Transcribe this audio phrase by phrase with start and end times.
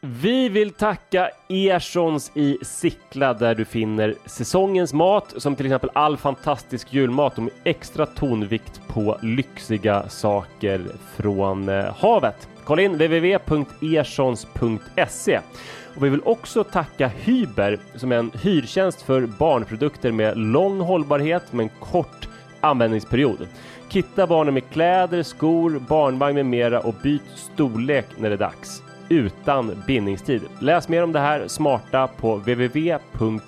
[0.00, 6.16] Vi vill tacka Ersons i Sickla där du finner säsongens mat som till exempel all
[6.16, 10.86] fantastisk julmat med extra tonvikt på lyxiga saker
[11.16, 12.48] från eh, havet.
[12.64, 15.40] Kolla in www.ersons.se.
[15.96, 21.42] Och vi vill också tacka Hyber som är en hyrtjänst för barnprodukter med lång hållbarhet
[21.50, 22.28] men kort
[22.60, 23.48] användningsperiod.
[23.88, 28.82] Kitta barnen med kläder, skor, barnvagn med mera och byt storlek när det är dags
[29.08, 30.42] utan bindningstid.
[30.60, 33.40] Läs mer om det här smarta på www.hyber.com.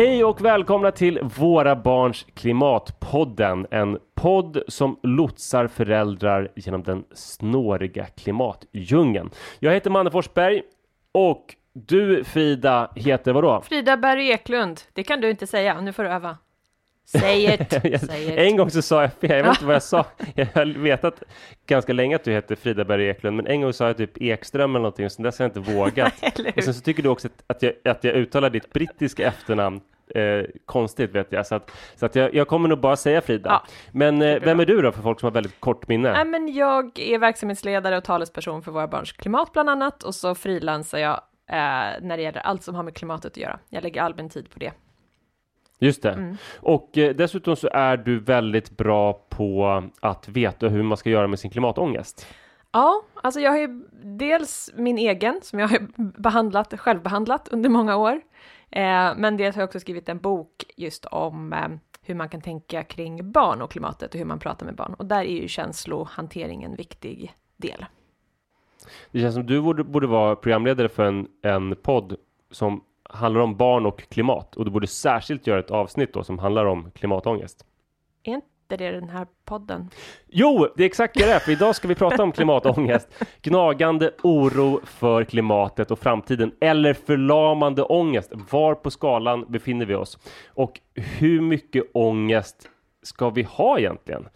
[0.00, 3.66] Hej och välkomna till Våra Barns Klimatpodden.
[3.70, 9.30] En podd som lotsar föräldrar genom den snåriga klimatdjungeln.
[9.58, 10.62] Jag heter Manne Forsberg
[11.12, 13.62] och du Frida heter vadå?
[13.64, 14.80] Frida Berg Eklund.
[14.92, 16.36] Det kan du inte säga, nu får du öva.
[17.12, 20.06] Säg det, En gång så sa jag fel, jag vet inte vad jag sa.
[20.34, 21.22] Jag har vetat
[21.66, 24.70] ganska länge att du heter Frida Berg Eklund, men en gång sa jag typ Ekström
[24.70, 26.12] eller någonting, och sen dess har jag inte vågat.
[26.56, 29.80] och sen så tycker du också att jag, att jag uttalar ditt brittiska efternamn
[30.14, 33.50] eh, konstigt vet jag, så att, så att jag, jag kommer nog bara säga Frida.
[33.50, 36.12] Ja, men eh, vem är du då för folk som har väldigt kort minne?
[36.12, 40.34] Nej, men jag är verksamhetsledare och talesperson för Våra Barns Klimat bland annat, och så
[40.34, 41.56] frilansar jag eh,
[42.02, 43.58] när det gäller allt som har med klimatet att göra.
[43.68, 44.72] Jag lägger all min tid på det.
[45.82, 46.10] Just det.
[46.10, 46.36] Mm.
[46.60, 51.26] Och eh, dessutom så är du väldigt bra på att veta hur man ska göra
[51.26, 52.26] med sin klimatångest.
[52.72, 55.78] Ja, alltså jag har ju dels min egen som jag har
[56.20, 58.20] behandlat, självbehandlat under många år.
[58.70, 61.68] Eh, men dels har jag också skrivit en bok just om eh,
[62.02, 64.94] hur man kan tänka kring barn och klimatet och hur man pratar med barn.
[64.94, 67.86] Och där är ju känslohantering en viktig del.
[69.10, 72.16] Det känns som du borde, borde vara programledare för en, en podd
[72.50, 76.38] som handlar om barn och klimat och du borde särskilt göra ett avsnitt då som
[76.38, 77.64] handlar om klimatångest.
[78.22, 79.90] Är inte det den här podden?
[80.28, 83.08] Jo, det är exakt det är, för idag ska vi prata om klimatångest,
[83.42, 88.32] gnagande oro för klimatet och framtiden eller förlamande ångest.
[88.50, 90.18] Var på skalan befinner vi oss?
[90.48, 92.68] Och hur mycket ångest
[93.02, 94.28] ska vi ha egentligen?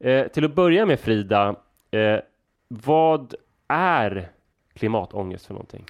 [0.00, 1.56] Eh, till att börja med Frida,
[1.90, 2.20] eh,
[2.68, 3.34] vad
[3.68, 4.28] är
[4.74, 5.84] klimatångest för någonting?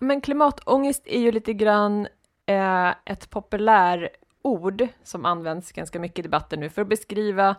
[0.00, 2.08] Men klimatångest är ju lite grann
[2.46, 4.08] eh, ett populär
[4.42, 7.56] ord som används ganska mycket i debatten nu för att beskriva,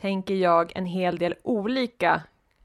[0.00, 2.22] tänker jag, en hel del olika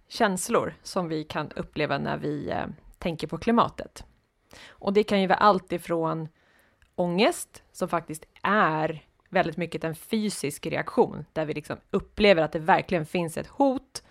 [0.07, 2.65] känslor som vi kan uppleva när vi eh,
[2.97, 4.05] tänker på klimatet.
[4.69, 6.27] Och det kan ju vara allt ifrån
[6.95, 12.59] ångest, som faktiskt är väldigt mycket en fysisk reaktion, där vi liksom upplever att det
[12.59, 14.03] verkligen finns ett hot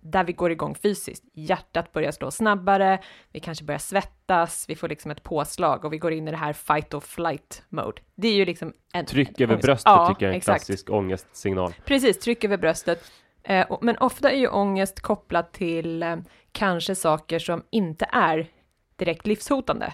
[0.00, 1.24] där vi går igång fysiskt.
[1.32, 2.98] Hjärtat börjar slå snabbare,
[3.32, 6.36] vi kanske börjar svettas, vi får liksom ett påslag och vi går in i det
[6.36, 8.02] här fight or flight mode.
[8.14, 9.66] Det är ju liksom en Tryck över ångest.
[9.66, 10.66] bröstet ja, tycker jag är en exakt.
[10.66, 11.74] klassisk ångestsignal.
[11.84, 13.12] Precis, tryck över bröstet.
[13.50, 16.16] Uh, men ofta är ju ångest kopplat till uh,
[16.52, 18.48] kanske saker som inte är
[18.96, 19.92] direkt livshotande.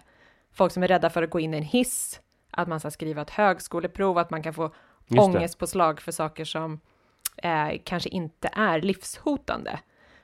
[0.52, 3.22] Folk som är rädda för att gå in i en hiss, att man ska skriva
[3.22, 4.74] ett högskoleprov, att man kan få
[5.18, 6.80] ångestpåslag för saker som
[7.36, 9.78] eh, kanske inte är livshotande.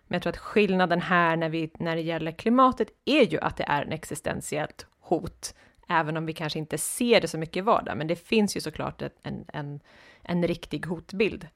[0.06, 3.56] Men jag tror att skillnaden här när, vi, när det gäller klimatet är ju att
[3.56, 5.54] det är en existentiellt hot,
[5.88, 7.98] även om vi kanske inte ser det så mycket i vardagen.
[7.98, 9.80] Men det finns ju såklart en, en,
[10.22, 11.46] en riktig hotbild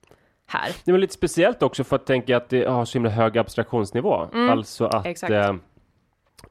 [0.46, 0.72] här.
[0.84, 4.28] Det är lite speciellt också för att tänka att det har så himla hög abstraktionsnivå.
[4.32, 5.54] Mm, alltså att, eh,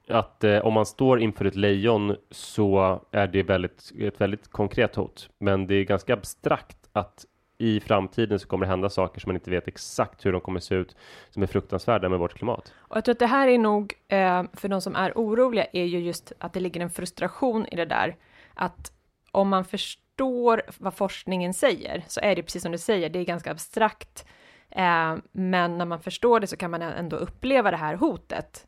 [0.09, 4.95] att eh, om man står inför ett lejon så är det väldigt, ett väldigt konkret
[4.95, 5.29] hot.
[5.39, 7.25] Men det är ganska abstrakt att
[7.63, 10.59] i framtiden så kommer det hända saker som man inte vet exakt hur de kommer
[10.59, 10.95] se ut,
[11.29, 12.73] som är fruktansvärda med vårt klimat.
[12.77, 15.83] Och jag tror att det här är nog, eh, för de som är oroliga, är
[15.83, 18.15] ju just att det ligger en frustration i det där,
[18.53, 18.91] att
[19.31, 23.25] om man förstår vad forskningen säger, så är det precis som du säger, det är
[23.25, 24.25] ganska abstrakt,
[24.69, 28.67] eh, men när man förstår det så kan man ändå uppleva det här hotet.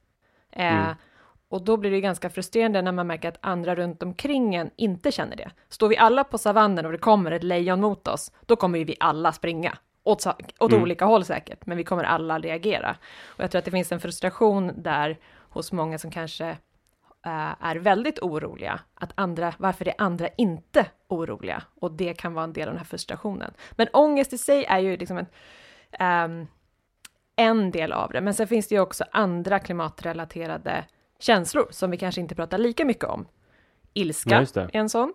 [0.52, 0.96] Eh, mm.
[1.50, 5.12] Och då blir det ganska frustrerande när man märker att andra runt omkring en inte
[5.12, 5.52] känner det.
[5.70, 8.86] Står vi alla på savannen och det kommer ett lejon mot oss, då kommer ju
[8.86, 9.78] vi alla springa.
[10.04, 10.26] Åt,
[10.60, 10.84] åt mm.
[10.84, 12.96] olika håll säkert, men vi kommer alla reagera.
[13.26, 15.18] Och jag tror att det finns en frustration där
[15.50, 16.50] hos många som kanske
[17.26, 21.64] äh, är väldigt oroliga, att andra, varför är andra inte oroliga?
[21.82, 23.54] Och det kan vara en del av den här frustrationen.
[23.72, 25.28] Men ångest i sig är ju liksom en,
[26.00, 26.48] ähm,
[27.36, 30.86] en del av det, men sen finns det ju också andra klimatrelaterade
[31.20, 33.28] känslor som vi kanske inte pratar lika mycket om.
[33.94, 35.14] Ilska är en sån.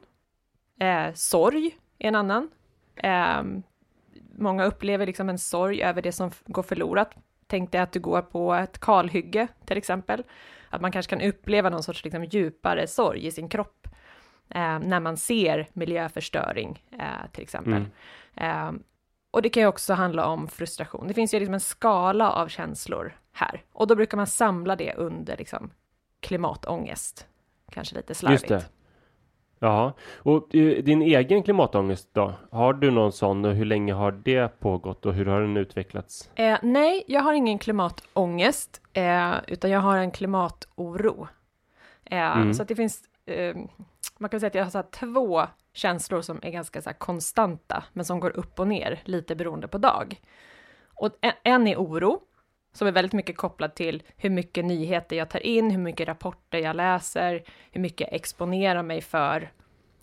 [0.81, 2.51] Eh, sorg är en annan.
[2.97, 3.43] Eh,
[4.39, 7.11] många upplever liksom en sorg över det som går förlorat,
[7.47, 10.23] tänk dig att du går på ett kalhygge till exempel.
[10.71, 13.87] Att man kanske kan uppleva någon sorts liksom, djupare sorg i sin kropp
[14.49, 17.85] eh, när man ser miljöförstöring eh, till exempel.
[18.37, 18.77] Mm.
[18.77, 18.81] Eh,
[19.31, 21.09] och det kan ju också handla om frustration.
[21.09, 24.95] Det finns ju liksom en skala av känslor här och då brukar man samla det
[24.95, 25.71] under liksom,
[26.21, 27.27] klimatångest.
[27.71, 28.51] Kanske lite slarvigt.
[28.51, 28.71] Just det.
[29.63, 32.35] Ja, och eh, din egen klimatångest då?
[32.51, 36.31] Har du någon sån och hur länge har det pågått och hur har den utvecklats?
[36.35, 41.29] Eh, nej, jag har ingen klimatångest, eh, utan jag har en klimatoro.
[42.05, 42.55] Eh, mm.
[42.55, 43.57] Så att det finns, eh,
[44.19, 48.05] man kan säga att jag har så två känslor som är ganska så konstanta, men
[48.05, 50.21] som går upp och ner lite beroende på dag.
[50.95, 52.21] Och en, en är oro,
[52.73, 56.59] som är väldigt mycket kopplad till hur mycket nyheter jag tar in, hur mycket rapporter
[56.59, 59.51] jag läser, hur mycket jag exponerar mig för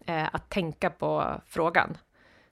[0.06, 1.98] eh, att tänka på frågan.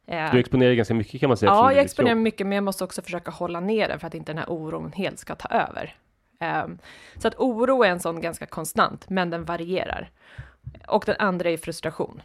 [0.08, 1.52] Eh, du exponerar ganska mycket kan man säga.
[1.52, 4.32] Ja, jag exponerar mycket, men jag måste också försöka hålla ner den för att inte
[4.32, 5.96] den här oron helt ska ta över.
[6.40, 6.68] Eh,
[7.18, 10.12] så att oro är en sån ganska konstant, men den varierar.
[10.88, 12.22] Och den andra är frustration.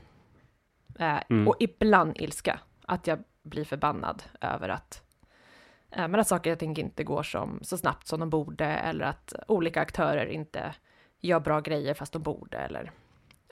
[0.99, 1.49] Eh, mm.
[1.49, 5.03] Och ibland ilska, att jag blir förbannad över att
[5.97, 9.35] men att saker och ting inte går som, så snabbt som de borde eller att
[9.49, 10.75] olika aktörer inte
[11.21, 12.91] gör bra grejer fast de borde eller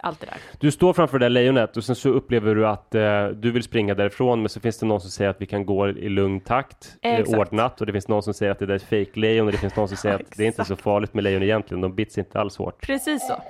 [0.00, 0.36] allt det där.
[0.60, 3.62] Du står framför det där lejonet och sen så upplever du att eh, du vill
[3.62, 6.40] springa därifrån men så finns det någon som säger att vi kan gå i lugn
[6.40, 9.46] takt, eh, ordnat och det finns någon som säger att det där är fake lejon
[9.46, 11.80] och det finns någon som säger att det är inte så farligt med lejon egentligen,
[11.80, 12.80] de bits inte alls hårt.
[12.86, 13.42] Precis så.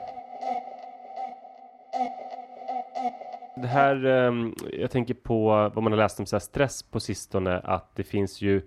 [3.63, 7.59] Det här, ehm, jag tänker på vad man har läst om så stress på sistone,
[7.59, 8.63] att det finns ju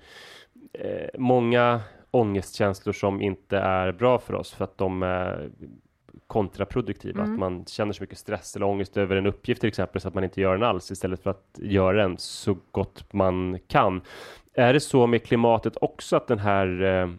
[0.73, 5.49] eh, många ångestkänslor som inte är bra för oss för att de är
[6.27, 7.21] kontraproduktiva.
[7.21, 7.33] Mm.
[7.33, 10.13] Att man känner så mycket stress eller ångest över en uppgift till exempel så att
[10.13, 14.01] man inte gör den alls istället för att göra den så gott man kan.
[14.53, 17.09] Är det så med klimatet också att den här eh,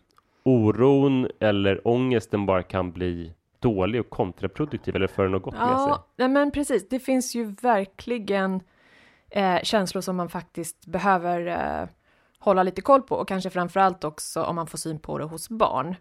[0.43, 5.81] oron eller ångesten bara kan bli dålig och kontraproduktiv eller för något gott ja, med
[5.81, 6.05] sig.
[6.17, 6.88] Ja, men precis.
[6.88, 8.61] Det finns ju verkligen
[9.31, 11.88] eh, känslor som man faktiskt behöver eh,
[12.38, 15.49] hålla lite koll på och kanske framförallt också om man får syn på det hos
[15.49, 15.97] barn.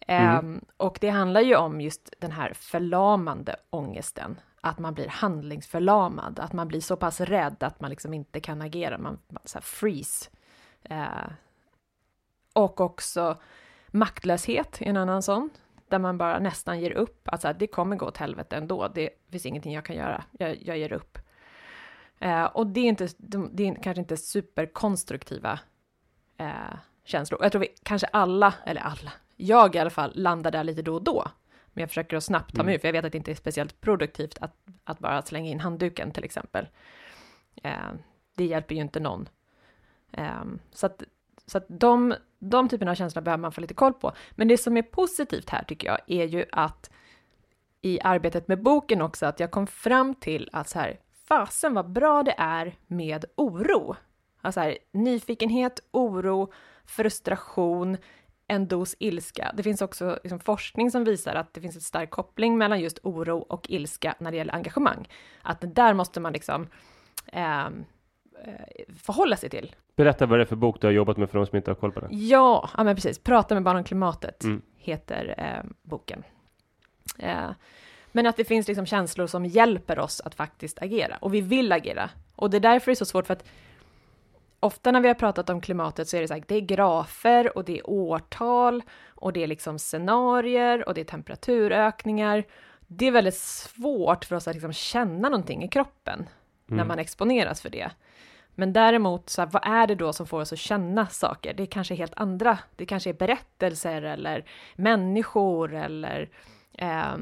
[0.00, 0.64] Eh, mm.
[0.76, 6.52] Och det handlar ju om just den här förlamande ångesten, att man blir handlingsförlamad, att
[6.52, 9.62] man blir så pass rädd att man liksom inte kan agera, man, man så här
[9.62, 10.30] freeze.
[10.82, 11.30] Eh,
[12.52, 13.36] och också
[13.88, 15.50] maktlöshet är en annan sån,
[15.90, 19.46] där man bara nästan ger upp, alltså det kommer gå åt helvete ändå, det finns
[19.46, 21.18] ingenting jag kan göra, jag, jag ger upp.
[22.18, 23.08] Eh, och det är, inte,
[23.52, 25.58] det är kanske inte superkonstruktiva
[26.36, 27.42] eh, känslor.
[27.42, 30.94] Jag tror vi kanske alla, eller alla, jag i alla fall, landar där lite då
[30.94, 31.24] och då.
[31.72, 32.80] Men jag försöker att snabbt ta mig mm.
[32.80, 36.10] för jag vet att det inte är speciellt produktivt att, att bara slänga in handduken
[36.10, 36.68] till exempel.
[37.62, 37.92] Eh,
[38.34, 39.28] det hjälper ju inte någon.
[40.12, 41.02] Eh, så att
[41.50, 44.12] så att de, de typerna av känslor behöver man få lite koll på.
[44.30, 46.90] Men det som är positivt här tycker jag är ju att
[47.82, 51.92] i arbetet med boken också, att jag kom fram till att så här, fasen vad
[51.92, 53.96] bra det är med oro.
[54.40, 56.52] Alltså här, nyfikenhet, oro,
[56.84, 57.96] frustration,
[58.46, 59.52] en dos ilska.
[59.56, 62.98] Det finns också liksom forskning som visar att det finns en stark koppling mellan just
[63.02, 65.08] oro och ilska när det gäller engagemang.
[65.42, 66.66] Att där måste man liksom
[67.26, 67.68] eh,
[68.96, 69.74] förhålla sig till.
[69.96, 71.76] Berätta vad det är för bok du har jobbat med för de som inte har
[71.76, 72.08] koll på den.
[72.12, 73.18] Ja, ja men precis.
[73.18, 74.62] Prata med barn om klimatet mm.
[74.76, 76.22] heter eh, boken.
[77.18, 77.50] Eh,
[78.12, 81.72] men att det finns liksom känslor som hjälper oss att faktiskt agera och vi vill
[81.72, 82.10] agera.
[82.36, 83.44] Och det är därför det är så svårt för att
[84.60, 87.58] ofta när vi har pratat om klimatet så är det så här, det är grafer
[87.58, 92.44] och det är årtal och det är liksom scenarier och det är temperaturökningar.
[92.86, 96.76] Det är väldigt svårt för oss att liksom känna någonting i kroppen mm.
[96.76, 97.90] när man exponeras för det.
[98.60, 101.54] Men däremot, så här, vad är det då som får oss att känna saker?
[101.54, 104.44] Det är kanske helt andra, det kanske är berättelser eller
[104.76, 106.30] människor eller
[106.72, 107.16] eh,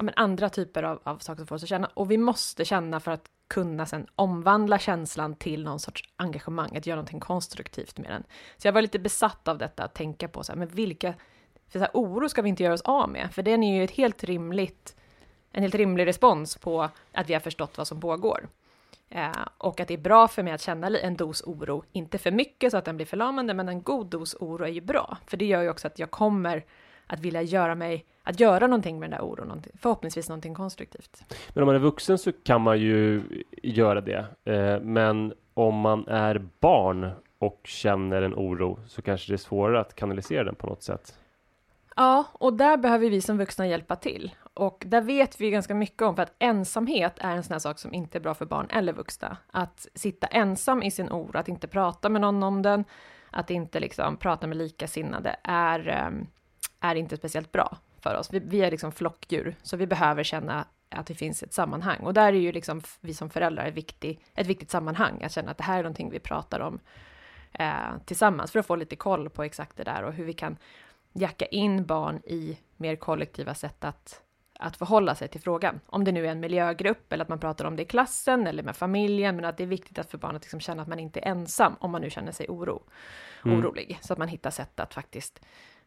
[0.00, 1.90] men andra typer av, av saker som får oss att känna.
[1.94, 6.86] Och vi måste känna för att kunna sen omvandla känslan till någon sorts engagemang, att
[6.86, 8.24] göra någonting konstruktivt med den.
[8.56, 11.14] Så jag var lite besatt av detta, att tänka på så här, men vilka,
[11.68, 13.84] för så här, oro ska vi inte göra oss av med, för den är ju
[13.84, 14.96] ett helt rimligt,
[15.52, 18.48] en helt rimlig respons på att vi har förstått vad som pågår.
[19.10, 22.30] Eh, och att det är bra för mig att känna en dos oro, inte för
[22.30, 25.36] mycket så att den blir förlamande, men en god dos oro är ju bra, för
[25.36, 26.64] det gör ju också att jag kommer
[27.06, 31.24] att vilja göra mig, att göra någonting med den där oron, förhoppningsvis någonting konstruktivt.
[31.48, 33.22] Men om man är vuxen så kan man ju
[33.62, 39.34] göra det, eh, men om man är barn och känner en oro så kanske det
[39.34, 41.18] är svårare att kanalisera den på något sätt.
[41.96, 44.34] Ja, och där behöver vi som vuxna hjälpa till.
[44.58, 47.78] Och där vet vi ganska mycket om, för att ensamhet är en sån här sak
[47.78, 49.36] som inte är bra för barn eller vuxna.
[49.50, 52.84] Att sitta ensam i sin oro, att inte prata med någon om den,
[53.30, 56.26] att inte liksom prata med likasinnade är, ehm,
[56.80, 58.32] är inte speciellt bra för oss.
[58.32, 62.00] Vi, vi är liksom flockdjur, så vi behöver känna att det finns ett sammanhang.
[62.00, 65.50] Och där är ju liksom vi som föräldrar ett, viktig, ett viktigt sammanhang, att känna
[65.50, 66.80] att det här är någonting vi pratar om
[67.52, 70.56] eh, tillsammans, för att få lite koll på exakt det där och hur vi kan
[71.12, 74.22] jacka in barn i mer kollektiva sätt att,
[74.60, 75.80] att förhålla sig till frågan.
[75.86, 78.62] Om det nu är en miljögrupp eller att man pratar om det i klassen eller
[78.62, 81.20] med familjen, men att det är viktigt att för barnet liksom känna att man inte
[81.20, 82.82] är ensam om man nu känner sig oro,
[83.44, 83.58] mm.
[83.58, 85.40] orolig, så att man hittar sätt att faktiskt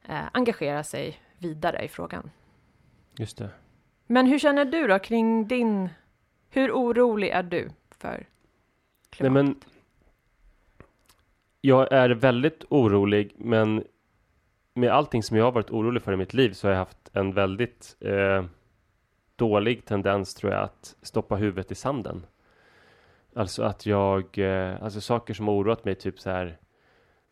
[0.07, 2.31] eh, engagera sig vidare i frågan.
[3.17, 3.49] Just det.
[4.07, 5.89] Men hur känner du då kring din...
[6.49, 8.27] Hur orolig är du för
[9.09, 9.33] klimatet?
[9.33, 9.55] Nej, men
[11.61, 13.83] jag är väldigt orolig, men
[14.73, 17.09] med allting som jag har varit orolig för i mitt liv så har jag haft
[17.13, 18.43] en väldigt eh,
[19.41, 22.25] dålig tendens tror jag att stoppa huvudet i sanden.
[23.35, 26.57] Alltså att jag, eh, alltså saker som har oroat mig, typ så här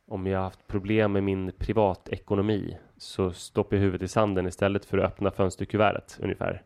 [0.08, 4.86] om jag har haft problem med min privatekonomi så stoppar jag huvudet i sanden istället
[4.86, 6.64] för att öppna fönsterkuvertet ungefär.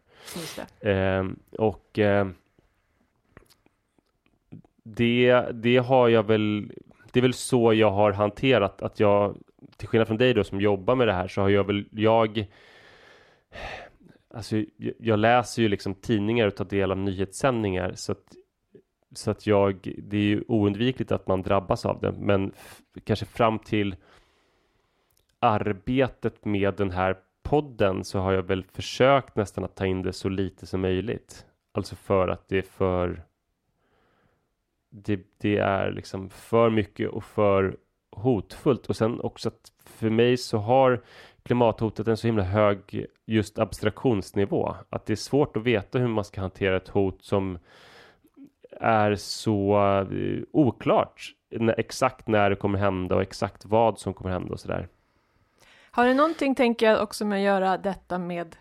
[0.80, 1.26] Eh,
[1.60, 2.28] och eh,
[4.84, 6.72] det, det har jag väl,
[7.12, 9.38] det är väl så jag har hanterat att jag,
[9.78, 12.46] till skillnad från dig då som jobbar med det här, så har jag väl, jag
[14.34, 14.64] Alltså,
[15.00, 18.36] jag läser ju liksom tidningar och tar del av nyhetssändningar så att
[19.16, 22.52] så att jag, det är ju oundvikligt att man drabbas av det, men
[23.04, 23.96] kanske fram till
[25.40, 30.14] arbetet med den här podden så har jag väl försökt nästan att ta in det
[30.14, 31.46] så lite som möjligt.
[31.72, 33.24] Alltså för att det är för
[34.90, 37.78] det, det är liksom för mycket och för
[38.12, 41.04] hotfullt och sen också att för mig så har
[41.44, 46.24] klimathotet en så himla hög just abstraktionsnivå att det är svårt att veta hur man
[46.24, 47.60] ska hantera ett hot som
[48.80, 49.80] är så
[50.12, 51.34] uh, oklart
[51.78, 54.88] exakt när det kommer hända och exakt vad som kommer hända och sådär.
[55.92, 58.56] Har det någonting, tänker jag, också med att göra detta med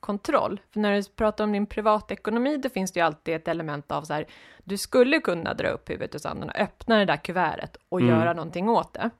[0.00, 0.60] kontroll?
[0.70, 4.02] För när du pratar om din privatekonomi, då finns det ju alltid ett element av
[4.02, 4.26] så här,
[4.64, 8.14] du skulle kunna dra upp huvudet ur sanden och öppna det där kuvertet och mm.
[8.14, 9.10] göra någonting åt det.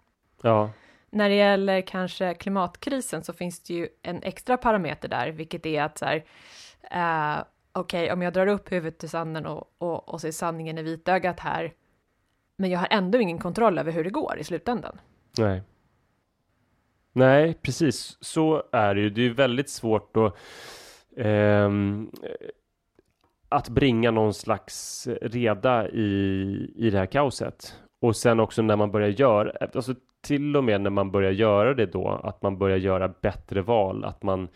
[0.43, 0.71] Ja.
[1.11, 5.83] När det gäller kanske klimatkrisen så finns det ju en extra parameter där, vilket är
[5.83, 6.25] att så här,
[6.91, 10.79] eh, okej, okay, om jag drar upp huvudet i sanden och, och, och ser sanningen
[10.79, 11.73] i vitögat här,
[12.57, 15.01] men jag har ändå ingen kontroll över hur det går i slutändan.
[15.39, 15.63] Nej.
[17.13, 19.11] Nej, precis så är det ju.
[19.11, 20.37] Det är väldigt svårt att
[21.17, 21.71] eh,
[23.49, 27.75] att bringa någon slags reda i, i det här kaoset.
[28.01, 31.75] Och sen också när man börjar göra, alltså till och med när man börjar göra
[31.75, 34.49] det då, att man börjar göra bättre val, att man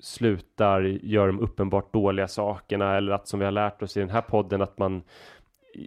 [0.00, 4.10] slutar göra de uppenbart dåliga sakerna eller att som vi har lärt oss i den
[4.10, 5.02] här podden att man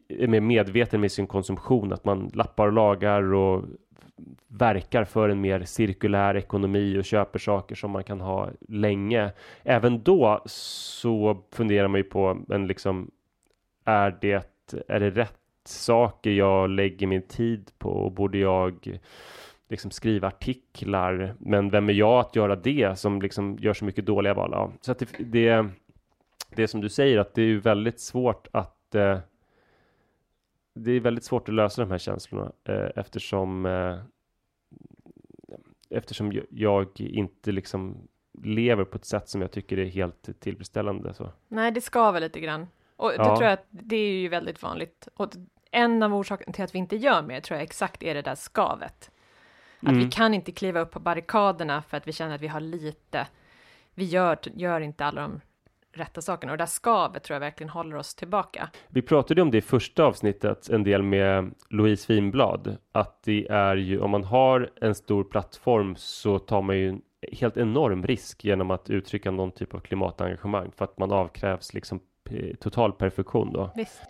[0.07, 3.63] är mer medveten med sin konsumtion, att man lappar och lagar och
[4.47, 9.31] verkar för en mer cirkulär ekonomi och köper saker som man kan ha länge.
[9.63, 13.11] Även då så funderar man ju på, men liksom
[13.85, 14.47] är det,
[14.87, 18.99] är det rätt saker jag lägger min tid på och borde jag
[19.69, 21.35] liksom skriva artiklar.
[21.39, 24.49] Men vem är jag att göra det som liksom gör så mycket dåliga val?
[24.53, 24.71] Ja.
[24.81, 25.69] Så att det, det,
[26.55, 29.19] det som du säger att det är väldigt svårt att eh,
[30.73, 33.97] det är väldigt svårt att lösa de här känslorna eh, eftersom eh,
[35.89, 38.07] eftersom jag inte liksom
[38.43, 41.13] lever på ett sätt som jag tycker är helt tillfredsställande.
[41.13, 41.29] Så.
[41.47, 42.67] Nej, det skaver lite grann.
[42.95, 43.17] Och ja.
[43.17, 45.07] det tror jag att det är ju väldigt vanligt.
[45.15, 45.29] Och
[45.75, 48.35] en av orsakerna till att vi inte gör mer tror jag exakt är det där
[48.35, 49.11] skavet.
[49.79, 49.99] Att mm.
[49.99, 53.27] vi kan inte kliva upp på barrikaderna för att vi känner att vi har lite.
[53.93, 55.41] Vi gör, gör inte alla de
[55.93, 58.69] rätta sakerna och det där skavet tror jag verkligen håller oss tillbaka.
[58.87, 63.75] Vi pratade om det i första avsnittet en del med Louise Winblad att det är
[63.75, 67.01] ju om man har en stor plattform så tar man ju en
[67.31, 71.99] helt enorm risk genom att uttrycka någon typ av klimatengagemang för att man avkrävs liksom
[72.59, 73.71] total perfektion då.
[73.75, 74.01] Visst.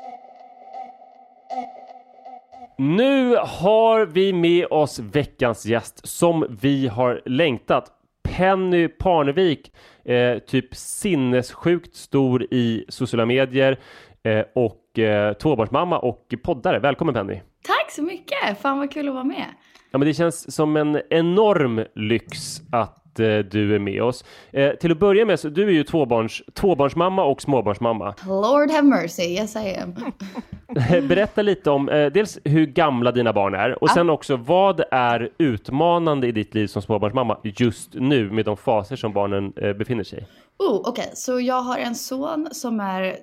[2.78, 7.92] Nu har vi med oss veckans gäst som vi har längtat.
[8.24, 9.72] Penny Parnevik,
[10.06, 13.80] eh, typ sinnessjukt stor i sociala medier
[14.24, 16.80] eh, och eh, tvåbarnsmamma och poddare.
[16.80, 17.42] Välkommen Penny!
[17.64, 18.62] Tack så mycket!
[18.62, 19.46] Fan vad kul att vara med!
[19.92, 24.24] Ja, men det känns som en enorm lyx att eh, du är med oss.
[24.52, 28.16] Eh, till att börja med, så du är ju tvåbarns, tvåbarnsmamma och småbarnsmamma.
[28.28, 29.96] Lord have mercy, yes I am.
[31.08, 33.94] Berätta lite om eh, dels hur gamla dina barn är och ja.
[33.94, 38.96] sen också vad är utmanande i ditt liv som småbarnsmamma just nu med de faser
[38.96, 40.22] som barnen eh, befinner sig i?
[40.64, 41.06] Oh, Okej, okay.
[41.14, 43.16] så jag har en son som är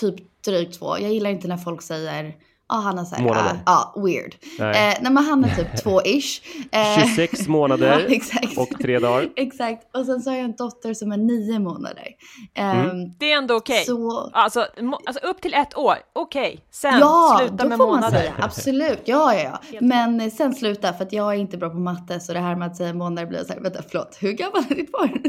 [0.00, 0.98] typ drygt två.
[0.98, 2.34] Jag gillar inte när folk säger
[2.68, 3.58] Ja, han är så här, Månader.
[3.66, 4.34] ja, weird.
[4.58, 4.68] Nej.
[4.92, 6.40] Eh, nej, men han är typ två-ish.
[6.72, 8.58] Eh, 26 månader ja, exakt.
[8.58, 9.28] och tre dagar.
[9.36, 9.96] Exakt.
[9.96, 12.08] Och sen så har jag en dotter som är nio månader.
[12.54, 13.12] Ehm, Mm.
[13.18, 13.84] Det är ändå okej.
[13.84, 14.66] Så Alltså,
[15.06, 16.60] alltså upp till ett år, okej.
[16.70, 18.18] Sen ja, sluta då med får man månader.
[18.18, 18.32] säga.
[18.38, 19.00] Absolut.
[19.04, 19.78] Ja, ja, ja.
[19.80, 22.56] Men eh, sen sluta för att jag är inte bra på matte så det här
[22.56, 25.22] med att säga månader blir så här, vänta förlåt, hur gammal är ditt barn?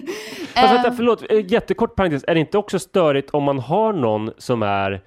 [0.55, 2.23] Fast vänta, Ehm, förlåt, eh, jättekort parentes.
[2.27, 5.01] Är det inte också störigt om man har någon som är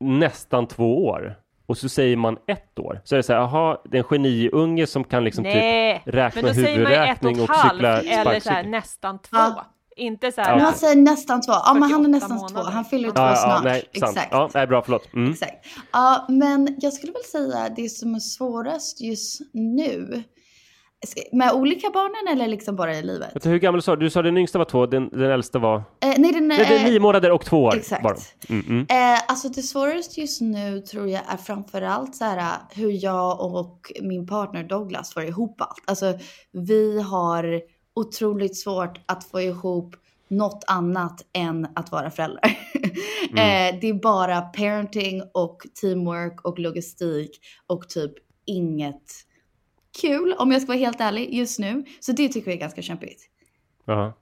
[0.00, 1.34] nästan två år
[1.66, 3.00] och så säger man ett år?
[3.04, 6.14] Så är det så här, jaha, det är en geniunge som kan liksom Nej, typ
[6.14, 9.18] räkna men då säger man ett och huvudräkning ett och, halvt eller så här, nästan
[9.18, 9.36] två.
[9.36, 9.66] Ja.
[9.96, 10.64] Inte så Ja, här, men okej.
[10.64, 11.52] han säger nästan två.
[11.52, 12.42] Ja, men han är 48 nästan två.
[12.54, 12.70] månader.
[12.70, 13.64] Han fyller Ja, två Ja, ja, snart.
[13.64, 14.10] ja, nej, sant.
[14.16, 14.28] Exakt.
[14.32, 15.14] Ja, nej, bra, förlåt.
[15.14, 15.30] Mm.
[15.32, 15.66] Exakt.
[15.92, 20.22] Ja, men jag skulle väl säga det som är svårast just nu.
[21.32, 23.30] Med olika barnen eller liksom bara i livet?
[23.34, 24.04] Vänta, hur gammal sa du?
[24.04, 25.76] Du sa den yngsta var två, den, den äldsta var?
[25.76, 25.82] Eh,
[26.18, 28.36] nej, den, Nej, det är eh, nio månader och två år exakt.
[28.48, 28.54] de.
[28.54, 29.14] Mm, mm.
[29.14, 33.92] Eh, alltså det svåraste just nu tror jag är framförallt så här hur jag och
[34.02, 35.82] min partner Douglas får ihop allt.
[35.84, 36.18] Alltså
[36.52, 37.62] vi har
[37.94, 39.96] otroligt svårt att få ihop
[40.28, 42.44] något annat än att vara föräldrar.
[43.30, 48.12] eh, det är bara parenting och teamwork och logistik och typ
[48.46, 49.02] inget
[50.00, 51.84] kul om jag ska vara helt ärlig just nu.
[52.00, 53.22] Så det tycker jag är ganska kämpigt.
[53.84, 54.12] Jaha.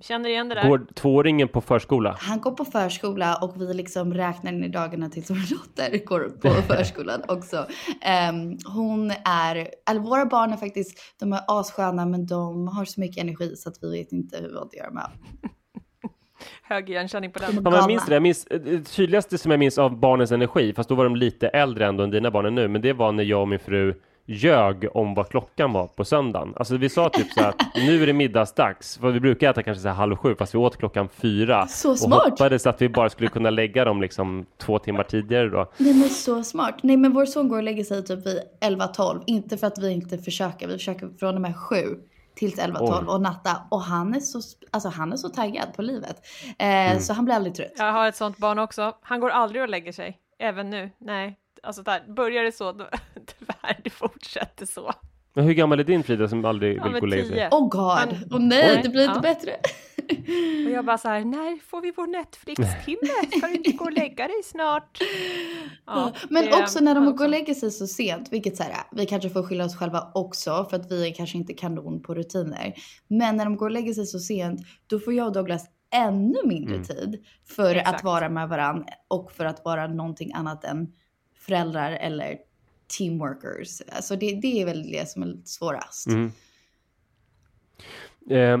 [0.00, 0.68] känner igen det där.
[0.68, 2.16] Går tvååringen på förskola?
[2.20, 6.28] Han går på förskola och vi liksom räknar in i dagarna tills vår dotter går
[6.40, 7.66] på förskolan också.
[8.02, 13.00] Ehm, hon är, eller våra barn är faktiskt, de är assköna men de har så
[13.00, 15.10] mycket energi så att vi vet inte hur vad att göra med.
[16.62, 17.54] Hög igenkänning på De den.
[17.54, 18.14] Ja, men jag minns det.
[18.14, 21.16] Jag minns, eh, det tydligaste som jag minns av barnens energi, fast då var de
[21.16, 23.58] lite äldre ändå än dina barn är nu, men det var när jag och min
[23.58, 23.94] fru
[24.32, 26.52] ljög om vad klockan var på söndagen.
[26.56, 29.82] Alltså vi sa typ så att nu är det middagsdags, för vi brukar äta kanske
[29.82, 31.66] så här halv sju, fast vi åt klockan fyra.
[31.66, 32.30] Så Och smart!
[32.30, 35.70] hoppades att vi bara skulle kunna lägga dem liksom två timmar tidigare då.
[35.76, 36.74] Nej men så smart.
[36.82, 39.22] Nej men vår son går och lägger sig typ vid 11-12.
[39.26, 41.74] Inte för att vi inte försöker, vi försöker från och med 7
[42.34, 43.06] till 11-12 Oj.
[43.06, 43.50] och natta.
[43.70, 46.16] Och han är så, alltså han är så taggad på livet.
[46.58, 47.72] Eh, Så han blir aldrig trött.
[47.76, 48.92] Jag har ett sånt barn också.
[49.02, 50.18] Han går aldrig och lägger sig.
[50.38, 50.90] Även nu.
[50.98, 51.38] Nej.
[51.62, 52.84] Alltså där, börjar det så, då,
[53.62, 54.92] tyvärr, det fortsätter så.
[55.34, 57.48] Men hur gammal är din Frida som aldrig Ja, vill gå och lägga sig?
[57.50, 59.20] Oh god, Han- och nej det blir inte Ja.
[59.34, 59.56] bättre.
[60.66, 63.38] Och jag bara så här, när får vi vår Netflix-timme?
[63.38, 64.98] Ska du inte gå och lägga dig snart?
[65.86, 68.72] Ja, Men det- också när de går och lägger sig så sent, vilket så här,
[68.92, 72.14] vi kanske får skylla oss själva också för att vi är kanske inte kanon på
[72.14, 72.74] rutiner.
[73.08, 76.36] Men när de går och lägger sig så sent, då får jag och Douglas ännu
[76.44, 76.86] mindre Mm.
[76.86, 77.96] tid för Exakt.
[77.96, 80.92] att vara med varandra och för att vara någonting annat än
[81.38, 82.36] föräldrar eller
[82.98, 83.82] teamworkers.
[83.92, 86.06] Alltså det, det är väl det som är svårast.
[86.06, 86.32] Mm.
[88.30, 88.60] Eh,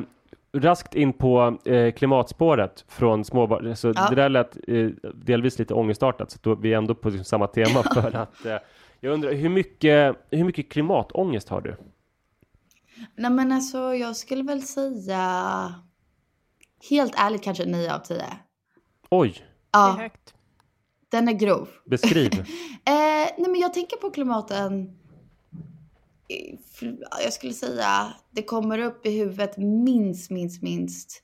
[0.60, 3.76] raskt in på eh, klimatspåret från småbarn.
[3.76, 4.08] Så Ja.
[4.10, 7.46] Det där lät eh, delvis lite ångestartat, så då, vi är ändå på liksom samma
[7.46, 8.56] tema för att eh,
[9.00, 11.76] jag undrar hur mycket, hur mycket klimatångest har du?
[13.16, 15.74] Nej men alltså jag skulle väl säga
[16.90, 18.24] helt ärligt kanske 9 av 10.
[19.10, 20.34] Oj, Det är Ja, högt.
[21.12, 21.68] Den är grov.
[21.86, 22.30] beskriv.
[22.84, 24.90] Eh, nej men jag tänker på klimaten.
[27.24, 31.22] Jag skulle säga det kommer upp i huvudet minst, minst, minst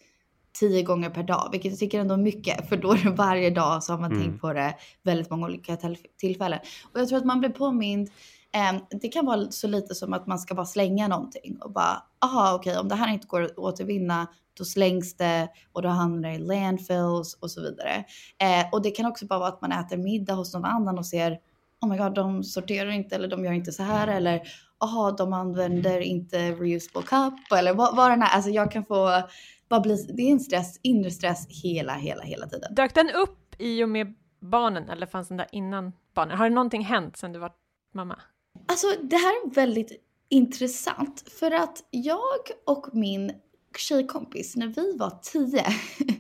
[0.61, 3.51] tio gånger per dag, vilket jag tycker ändå är mycket, för då är det varje
[3.51, 4.23] dag så har man Mm.
[4.25, 6.59] tänkt på det väldigt många olika till- tillfällen.
[6.93, 8.11] Och jag tror att man blir påmind,
[8.53, 12.03] Ehm, det kan vara så lite som att man ska bara slänga någonting och bara,
[12.25, 14.27] aha okej om det här inte går att återvinna,
[14.59, 18.05] då slängs det och då hamnar det i landfills och så vidare.
[18.39, 21.07] Ehm, och det kan också bara vara att man äter middag hos någon annan och
[21.07, 21.39] ser
[21.81, 24.43] oh my god, de sorterar inte eller de gör inte så här eller
[24.81, 28.27] aha, de använder inte reusable cup eller vad, vad den är.
[28.27, 29.23] Alltså jag kan få,
[29.69, 32.75] bara bli, det är en stress, inre stress hela, hela, hela tiden.
[32.75, 36.39] Dök den upp i och med barnen eller fanns den där innan barnen?
[36.39, 37.53] Har det någonting hänt sedan du var
[37.95, 38.19] mamma?
[38.67, 39.93] Alltså det här är väldigt
[40.29, 42.19] intressant för att jag
[42.67, 43.33] och min
[43.77, 45.65] tjejkompis när vi var tio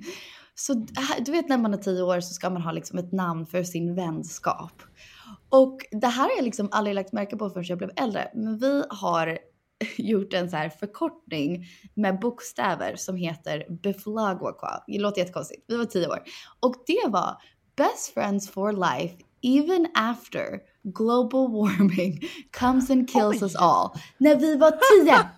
[0.54, 0.74] så
[1.20, 3.62] du vet när man är tio år så ska man ha liksom ett namn för
[3.62, 4.82] sin vänskap.
[5.50, 8.30] Och det här har jag liksom aldrig lagt märke på förrän jag blev äldre.
[8.34, 9.38] Men vi har
[9.96, 14.84] gjort en så här förkortning med bokstäver som heter Beflagwakwa.
[14.86, 15.64] Det låter jättekonstigt.
[15.68, 16.22] Vi var tio år.
[16.60, 17.36] Och det var
[17.76, 22.20] Best friends for life even after global warming
[22.60, 23.44] comes and kills Oj.
[23.44, 23.90] us all.
[24.18, 25.18] När vi var tio!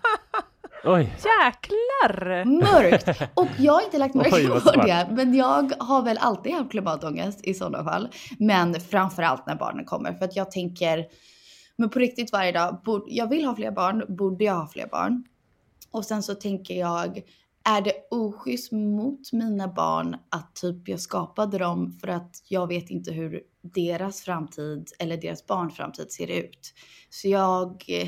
[0.83, 2.45] Oj, Jäklar!
[2.45, 3.21] Mörkt!
[3.33, 7.39] Och jag har inte lagt märke på det, men jag har väl alltid haft klimatångest
[7.43, 8.09] i sådana fall.
[8.39, 11.05] Men framförallt när barnen kommer, för att jag tänker,
[11.75, 15.23] men på riktigt varje dag, jag vill ha fler barn, borde jag ha fler barn?
[15.91, 17.21] Och sen så tänker jag,
[17.63, 22.89] är det oschysst mot mina barn att typ jag skapade dem för att jag vet
[22.89, 26.73] inte hur deras framtid eller deras barns framtid ser ut.
[27.09, 28.07] Så jag eh,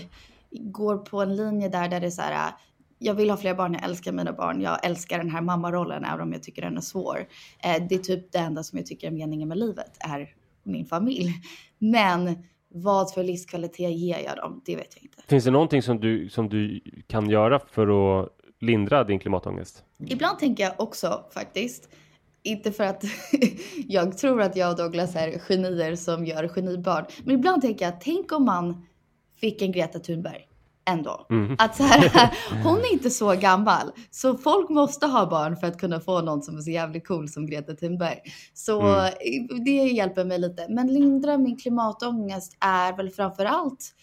[0.52, 2.52] går på en linje där, där det är så här,
[3.00, 6.22] jag vill ha fler barn, jag älskar mina barn, jag älskar den här mammarollen även
[6.22, 7.28] om jag tycker den är svår.
[7.64, 10.86] Eh, det är typ det enda som jag tycker är meningen med livet, är min
[10.86, 11.34] familj.
[11.80, 14.62] Men vad för livskvalitet ger jag dem?
[14.66, 15.22] Det vet jag inte.
[15.28, 18.30] Finns det någonting som du, som du kan göra för att
[18.64, 19.84] lindra din klimatångest?
[20.08, 21.90] Ibland tänker jag också faktiskt,
[22.44, 23.04] inte för att
[23.88, 28.02] jag tror att jag och Douglas är genier som gör genibarn, men ibland tänker jag,
[28.02, 28.86] tänk om man
[29.42, 30.48] fick en Greta Thunberg
[30.86, 31.26] ändå.
[31.30, 31.56] Mm.
[31.60, 32.32] Att så här,
[32.64, 36.42] hon är inte så gammal, så folk måste ha barn för att kunna få någon
[36.42, 38.20] som är så jävligt cool som Greta Thunberg.
[38.54, 39.64] Så mm.
[39.66, 40.66] det hjälper mig lite.
[40.70, 43.94] Men lindra min klimatångest är väl framför allt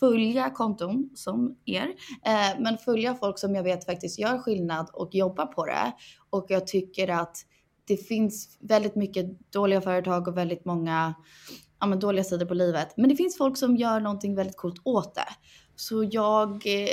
[0.00, 1.88] följa konton som er,
[2.26, 5.92] eh, men följa folk som jag vet faktiskt gör skillnad och jobbar på det.
[6.30, 7.36] Och jag tycker att
[7.86, 11.14] det finns väldigt mycket dåliga företag och väldigt många
[11.80, 12.96] ja, men dåliga sidor på livet.
[12.96, 15.28] Men det finns folk som gör någonting väldigt coolt åt det.
[15.76, 16.88] Så jag, eh,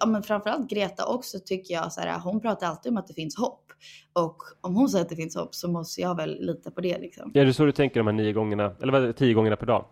[0.00, 3.14] ja, men framförallt Greta också tycker jag så här, hon pratar alltid om att det
[3.14, 3.64] finns hopp.
[4.12, 6.98] Och om hon säger att det finns hopp så måste jag väl lita på det
[6.98, 7.30] liksom.
[7.34, 9.84] Ja, det är så du tänker de här nio gångerna, eller tio gångerna per dag?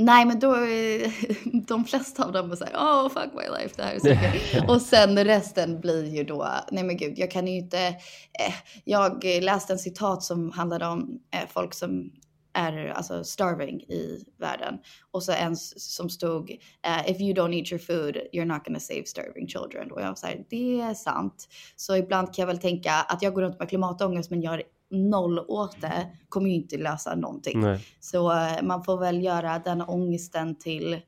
[0.00, 0.56] Nej, men då,
[1.66, 4.06] de flesta av dem är såhär, åh oh, fuck my life, det här är så
[4.06, 4.64] kul.
[4.68, 9.24] och sen resten blir ju då, nej men gud, jag kan ju inte, eh, jag
[9.24, 12.10] läste en citat som handlade om eh, folk som
[12.52, 14.78] är alltså starving i världen.
[15.10, 18.80] Och så en som stod uh, “If you don't eat your food, you're not gonna
[18.80, 19.92] save starving children”.
[19.92, 21.48] Och jag var såhär, det är sant.
[21.76, 25.38] Så ibland kan jag väl tänka att jag går runt med klimatångest men gör noll
[25.38, 27.60] åt det kommer ju inte lösa någonting.
[27.60, 27.80] Nej.
[28.00, 31.00] Så uh, man får väl göra den ångesten till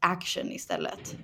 [0.00, 1.16] action istället.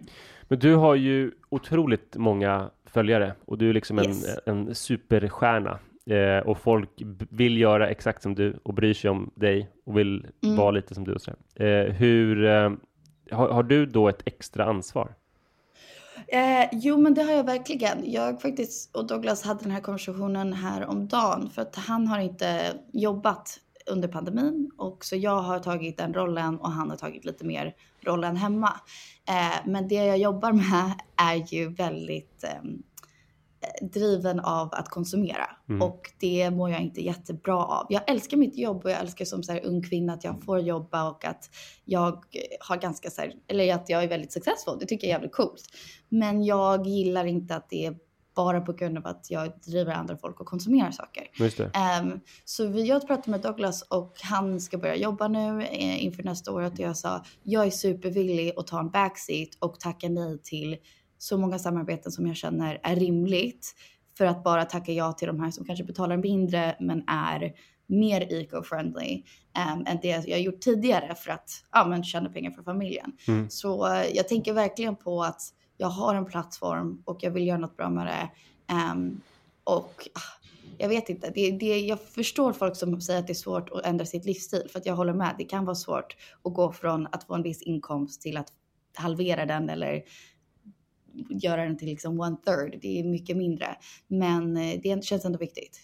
[0.49, 4.39] Men du har ju otroligt många följare och du är liksom yes.
[4.47, 5.79] en, en superstjärna.
[6.11, 6.91] Eh, och folk
[7.31, 10.57] vill göra exakt som du och bryr sig om dig och vill mm.
[10.57, 11.13] vara lite som du.
[11.13, 12.71] Och eh, hur, eh,
[13.31, 15.15] har, har, du då ett extra ansvar?
[16.27, 18.13] Eh, jo, men det har jag verkligen.
[18.13, 22.19] Jag faktiskt och Douglas hade den här konversationen här om dagen för att han har
[22.19, 27.25] inte jobbat under pandemin och så jag har tagit den rollen och han har tagit
[27.25, 28.81] lite mer rollen hemma.
[29.29, 32.71] Eh, men det jag jobbar med är ju väldigt eh,
[33.83, 35.83] driven av att konsumera mm.
[35.83, 37.87] och det mår jag inte jättebra av.
[37.89, 40.61] Jag älskar mitt jobb och jag älskar som så här ung kvinna att jag får
[40.61, 41.51] jobba och att
[41.85, 42.25] jag
[42.61, 44.79] har ganska så här, eller att jag är väldigt successful.
[44.81, 45.63] Det tycker jag är jävligt coolt.
[46.09, 47.97] Men jag gillar inte att det är
[48.35, 51.31] bara på grund av att jag driver andra folk och konsumerar saker.
[52.03, 56.23] Um, så vi, jag pratade med Douglas och han ska börja jobba nu eh, inför
[56.23, 60.39] nästa år och jag sa jag är supervillig att ta en backseat och tacka nej
[60.43, 60.77] till
[61.19, 63.75] så många samarbeten som jag känner är rimligt
[64.19, 67.53] för att bara tacka ja till de här som kanske betalar mindre men är
[67.87, 69.23] mer eco-friendly
[69.75, 73.13] um, än det jag gjort tidigare för att ja, men tjäna pengar för familjen.
[73.29, 73.51] Mm.
[73.51, 75.43] Så uh, jag tänker verkligen på att
[75.77, 78.31] jag har en plattform och jag vill göra något bra med det.
[78.75, 79.21] Um,
[79.65, 80.23] och uh,
[80.79, 83.87] jag vet inte, det, det, jag förstår folk som säger att det är svårt att
[83.87, 85.35] ändra sitt livsstil för att jag håller med.
[85.39, 88.49] Det kan vara svårt att gå från att få en viss inkomst till att
[88.95, 90.03] halvera den eller
[91.29, 92.79] göra den till liksom one third.
[92.83, 93.77] Det är mycket mindre.
[94.07, 95.81] Men eh, det känns ändå viktigt.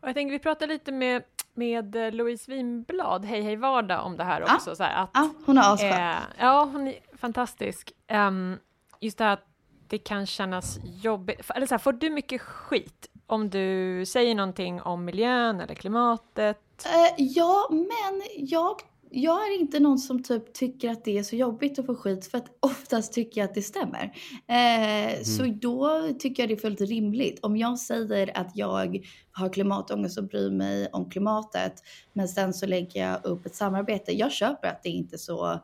[0.00, 1.22] Och jag tänker vi pratar lite med,
[1.54, 4.70] med eh, Louise Winblad, Hej Hej Vardag, om det här också.
[4.70, 5.90] Ja, så här, att, ja hon är asskön.
[5.92, 7.92] Eh, ja, hon är fantastisk.
[8.12, 8.58] Um,
[9.00, 9.46] just det här att
[9.88, 11.50] det kan kännas jobbigt.
[11.54, 16.86] Eller så här, får du mycket skit om du säger någonting om miljön eller klimatet?
[16.86, 21.36] Uh, ja, men jag jag är inte någon som typ tycker att det är så
[21.36, 24.12] jobbigt att få skit för att oftast tycker jag att det stämmer.
[24.48, 25.24] Eh, mm.
[25.24, 27.38] Så då tycker jag det är fullt rimligt.
[27.42, 32.66] Om jag säger att jag har klimatångest och bryr mig om klimatet men sen så
[32.66, 34.12] lägger jag upp ett samarbete.
[34.12, 35.58] Jag köper att det är inte så eh,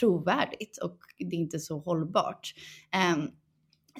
[0.00, 2.54] trovärdigt och det är inte så hållbart.
[2.94, 3.24] Eh,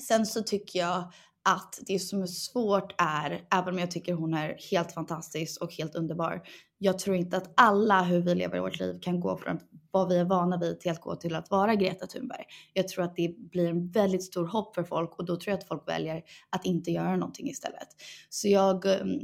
[0.00, 1.12] sen så tycker jag
[1.44, 5.72] att det som är svårt är, även om jag tycker hon är helt fantastisk och
[5.72, 6.42] helt underbar,
[6.82, 10.18] jag tror inte att alla hur vi lever vårt liv kan gå från vad vi
[10.18, 12.44] är vana vid till att gå till att vara Greta Thunberg.
[12.72, 15.58] Jag tror att det blir en väldigt stor hopp för folk och då tror jag
[15.58, 17.88] att folk väljer att inte göra någonting istället.
[18.28, 19.20] Så jag, ehm,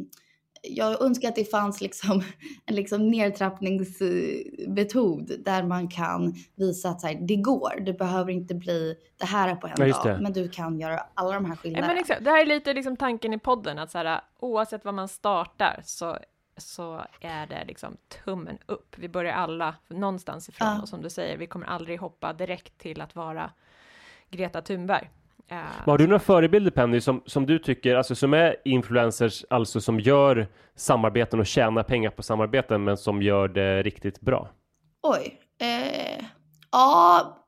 [0.63, 2.23] jag önskar att det fanns liksom
[2.67, 7.81] en liksom nedtrappningsmetod där man kan visa att så här, det går.
[7.87, 11.35] Det behöver inte bli det här på en ja, dag, men du kan göra alla
[11.35, 11.95] de här skillnaderna.
[11.95, 14.95] Ja, men det här är lite liksom tanken i podden, att så här, oavsett vad
[14.95, 16.19] man startar så
[16.59, 18.95] så är det liksom tummen upp.
[18.99, 20.83] Vi börjar alla någonstans ifrån ja.
[20.83, 23.51] och som du säger, vi kommer aldrig hoppa direkt till att vara
[24.31, 25.11] Greta Thunberg.
[25.49, 29.81] Eh, Har du några förebilder Penny som, som du tycker, alltså som är influencers, alltså
[29.81, 34.49] som gör samarbeten och tjänar pengar på samarbeten men som gör det riktigt bra?
[35.03, 35.41] Oj.
[35.61, 36.25] Eh,
[36.73, 37.39] ja,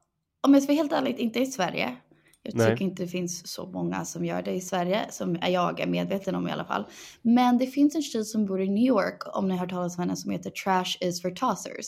[0.40, 1.96] om jag ska vara helt ärlig, inte i Sverige.
[2.42, 2.70] Jag Nej.
[2.70, 6.34] tycker inte det finns så många som gör det i Sverige, som jag är medveten
[6.34, 6.84] om i alla fall.
[7.22, 9.96] Men det finns en tjej som bor i New York, om ni har hört talas
[9.98, 11.86] om henne, som heter Trash is for tossers.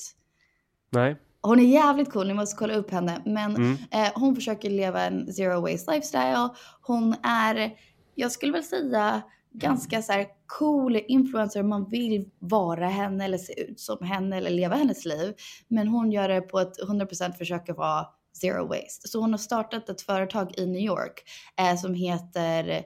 [0.90, 1.16] Nej?
[1.40, 3.22] Hon är jävligt cool, ni måste kolla upp henne.
[3.26, 3.76] Men Mm.
[3.90, 6.48] eh, hon försöker leva en zero waste lifestyle.
[6.82, 7.72] Hon är,
[8.14, 10.24] jag skulle väl säga, ganska så
[10.58, 11.62] cool influencer.
[11.62, 15.34] Man vill vara henne eller se ut som henne eller leva hennes liv.
[15.68, 18.06] Men hon gör det på ett 100% försöker vara
[18.42, 19.08] zero waste.
[19.08, 21.22] Så hon har startat ett företag i New York
[21.60, 22.82] eh, som heter,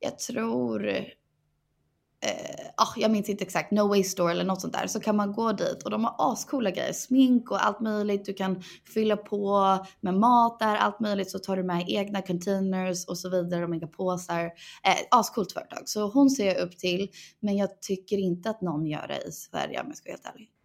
[0.00, 4.86] jag tror, eh, ah, jag minns inte exakt, No Waste Store eller något sånt där.
[4.86, 8.24] Så kan man gå dit och de har ascoola grejer, smink och allt möjligt.
[8.24, 8.62] Du kan
[8.94, 11.30] fylla på med mat där, allt möjligt.
[11.30, 14.44] Så tar du med egna containers och så vidare och inga påsar.
[14.44, 15.88] Eh, ascoolt företag.
[15.88, 17.08] Så hon ser jag upp till.
[17.40, 20.34] Men jag tycker inte att någon gör det i Sverige om jag ska vara helt
[20.34, 20.55] ärlig.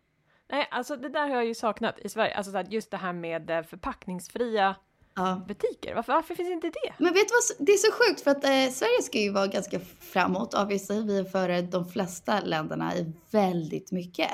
[0.51, 2.35] Nej, alltså det där har jag ju saknat i Sverige.
[2.35, 4.75] Alltså här, just det här med eh, förpackningsfria
[5.15, 5.41] Ja.
[5.47, 5.95] butiker.
[5.95, 6.93] Varför, varför finns inte det?
[6.97, 9.47] Men vet du vad, det är så sjukt för att eh, Sverige ska ju vara
[9.47, 10.53] ganska framåt.
[10.53, 14.31] Obviously, vi är före de flesta länderna i väldigt mycket.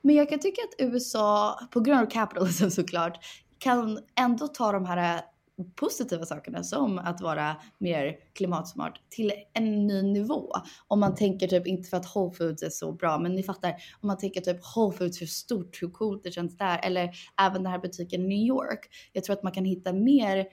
[0.00, 3.18] Men jag kan tycka att USA, på grund av capitalism såklart,
[3.58, 5.20] kan ändå ta de här eh,
[5.64, 10.52] positiva sakerna som att vara mer klimatsmart till en ny nivå.
[10.88, 13.70] Om man tänker typ, inte för att Whole Foods är så bra, men ni fattar,
[14.00, 17.62] om man tänker typ Whole Foods, hur stort, hur coolt det känns där, eller även
[17.62, 18.88] den här butiken i New York.
[19.12, 20.46] Jag tror att man kan hitta mer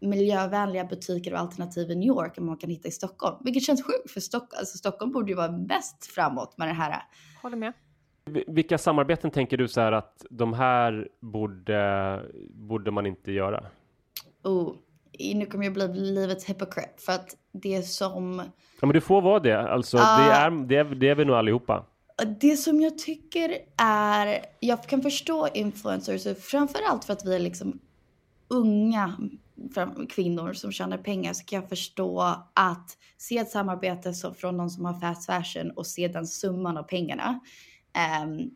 [0.00, 3.36] miljövänliga butiker och alternativ i New York än man kan hitta i Stockholm.
[3.44, 7.02] Vilket känns sjukt för Stockholm, alltså Stockholm borde ju vara mest framåt med det här.
[7.42, 7.72] Håller med.
[8.30, 13.66] Vi- Vilka samarbeten tänker du så här att de här borde, borde man inte göra?
[14.48, 14.74] Oh,
[15.34, 18.42] nu kommer jag bli livets hypocrite för att det som
[18.80, 19.60] Ja, men du får vara det.
[19.60, 20.46] Alltså, det, Ah.
[20.46, 21.84] är, det, är, det är vi nog allihopa.
[22.40, 27.78] Det som jag tycker är, jag kan förstå influencers, framförallt för att vi är liksom
[28.48, 29.16] unga
[30.08, 32.20] kvinnor som tjänar pengar så kan jag förstå
[32.54, 36.76] att se ett samarbete som, från någon som har fast fashion och se den summan
[36.76, 37.40] av pengarna.
[37.92, 38.50] Ehm,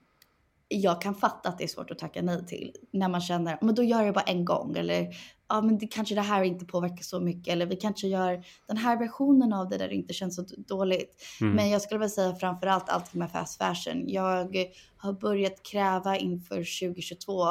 [0.68, 3.74] jag kan fatta att det är svårt att tacka nej till när man känner, men
[3.74, 5.08] då gör jag det bara en gång eller
[5.52, 8.76] ja men det, kanske det här inte påverkar så mycket eller vi kanske gör den
[8.76, 11.22] här versionen av det där det inte känns så dåligt.
[11.40, 11.54] Mm.
[11.54, 14.08] Men jag skulle väl säga framförallt allting med fast fashion.
[14.08, 17.42] Jag har börjat kräva inför 2022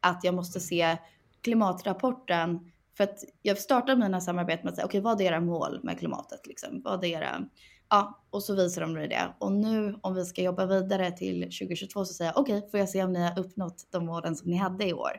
[0.00, 0.96] att jag måste se
[1.42, 2.72] klimatrapporten.
[2.96, 5.98] För att jag startar mina samarbeten med att säga, okej vad är era mål med
[5.98, 6.80] klimatet liksom?
[6.84, 7.44] Vad är era,
[7.90, 9.34] ja, och så visar de mig det.
[9.38, 12.88] Och nu om vi ska jobba vidare till 2022 så säger jag, okej får jag
[12.88, 15.12] se om ni har uppnått de målen som ni hade i år?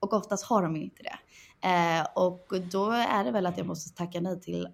[0.00, 1.18] Och oftast har de ju inte det.
[1.60, 4.68] Eh, och då är det väl att jag måste tacka nej till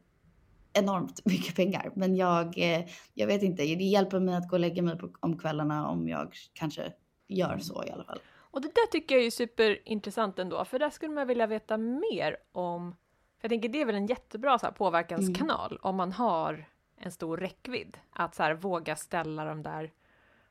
[0.72, 1.92] enormt mycket pengar.
[1.94, 5.10] Men jag, eh, jag vet inte, det hjälper mig att gå och lägga mig på,
[5.20, 6.92] om kvällarna om jag kanske
[7.28, 8.18] gör så i alla fall.
[8.52, 12.36] Och det där tycker jag är superintressant ändå, för där skulle man vilja veta mer
[12.52, 12.92] om,
[13.40, 17.12] för jag tänker det är väl en jättebra så här, påverkanskanal om man har en
[17.12, 19.90] stor räckvidd, att så här, våga ställa de där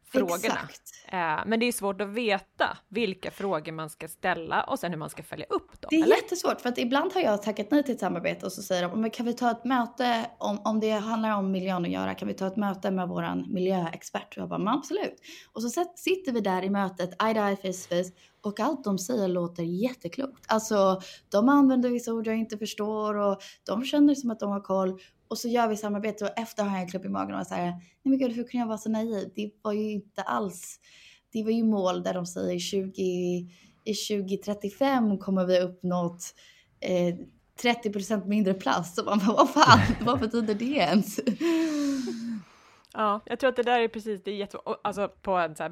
[0.05, 0.37] frågorna.
[0.37, 0.81] Exakt.
[1.07, 4.97] Eh, men det är svårt att veta vilka frågor man ska ställa och sen hur
[4.97, 5.87] man ska följa upp dem.
[5.89, 6.15] Det är eller?
[6.15, 9.01] jättesvårt för att ibland har jag tackat nej till ett samarbete och så säger de,
[9.01, 12.27] men kan vi ta ett möte om, om det handlar om miljön att göra, kan
[12.27, 14.37] vi ta ett möte med våran miljöexpert?
[14.37, 15.21] Och jag bara, men absolut.
[15.53, 18.83] Och så sitter vi där i mötet, eye to eye, face to face, och allt
[18.83, 20.45] de säger låter jätteklokt.
[20.47, 24.61] Alltså, de använder vissa ord jag inte förstår och de känner som att de har
[24.61, 24.99] koll.
[25.27, 27.71] Och så gör vi samarbete och efter har jag en klubb i magen och säger,
[27.71, 29.31] nej men gud hur kunde jag vara så naiv?
[29.35, 30.79] Det var ju inte alls,
[31.33, 33.01] det var ju mål där de säger 20,
[33.83, 36.35] i 2035 kommer vi uppnått
[36.79, 37.15] eh,
[37.61, 38.95] 30% mindre plast.
[38.95, 41.19] Så man bara, vad fan, vad betyder det ens?
[42.93, 45.55] Ja, jag tror att det där är precis, det är jätte, och alltså på en
[45.55, 45.69] så här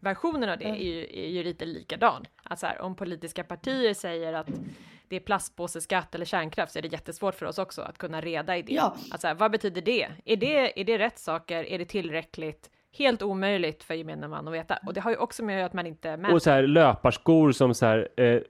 [0.00, 2.24] medborgarversionen av det är ju, är ju lite likadan.
[2.42, 4.48] Att så här, om politiska partier säger att
[5.08, 8.56] det är plastpåseskatt eller kärnkraft så är det jättesvårt för oss också att kunna reda
[8.56, 8.72] i det.
[8.72, 8.94] Ja.
[9.12, 10.08] Att så här, vad betyder det?
[10.24, 10.80] Är, det?
[10.80, 11.64] är det rätt saker?
[11.64, 12.70] Är det tillräckligt?
[12.92, 14.78] Helt omöjligt för gemene man att veta.
[14.86, 16.34] Och det har ju också med att man inte mäter.
[16.34, 18.40] Och så här löparskor som så här eh,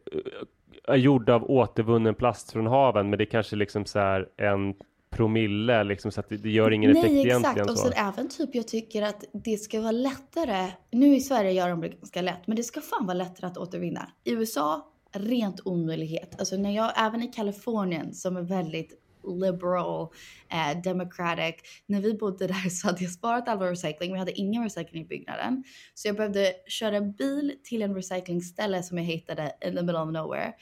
[0.89, 4.75] är gjorda av återvunnen plast från haven, men det är kanske liksom så här en
[5.11, 7.57] promille liksom så att det, det gör ingen effekt Nej egentligen.
[7.57, 10.67] exakt, och sen även typ jag tycker att det ska vara lättare.
[10.93, 13.59] Nu i Sverige gör de det ganska lätt, men det ska fan vara lättare att
[13.59, 14.11] återvinna.
[14.25, 16.35] I USA, rent omöjlighet.
[16.39, 20.09] Alltså när jag, även i Kalifornien som är väldigt liberal,
[20.49, 21.55] eh, democratic.
[21.87, 25.03] När vi bodde där så hade jag sparat all vår recycling, vi hade ingen recycling
[25.03, 25.65] i byggnaden.
[25.95, 30.13] Så jag behövde köra bil till en recyclingställe som jag hittade in the middle of
[30.13, 30.53] nowhere.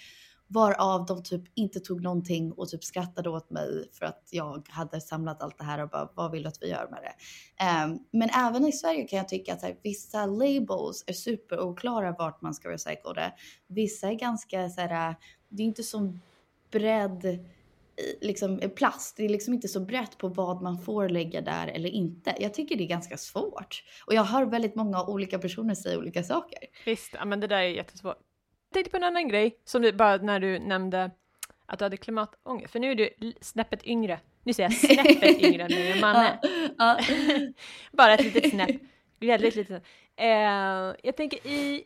[0.48, 5.00] Varav de typ inte tog någonting och typ skrattade åt mig för att jag hade
[5.00, 7.14] samlat allt det här och bara vad vill du att vi gör med det?
[7.84, 12.42] Um, men även i Sverige kan jag tycka att här, vissa labels är superoklara vart
[12.42, 13.32] man ska recycla det.
[13.66, 15.16] Vissa är ganska så här,
[15.48, 16.20] det är inte som
[16.70, 17.38] bredd
[18.20, 19.16] liksom plast.
[19.16, 22.34] Det är liksom inte så brett på vad man får lägga där eller inte.
[22.40, 23.84] Jag tycker det är ganska svårt.
[24.06, 26.58] Och jag hör väldigt många olika personer säga olika saker.
[26.84, 28.27] Visst, men det där är jättesvårt.
[28.72, 31.10] Tänkte på en annan grej som du bara när du nämnde
[31.66, 34.20] att du hade klimatångest, för nu är du snäppet yngre.
[34.42, 36.38] Nu säger jag snäppet yngre än min man är.
[37.96, 38.76] bara ett litet snäpp.
[39.20, 39.82] Väldigt litet.
[40.16, 40.28] Eh,
[41.02, 41.84] jag tänker i,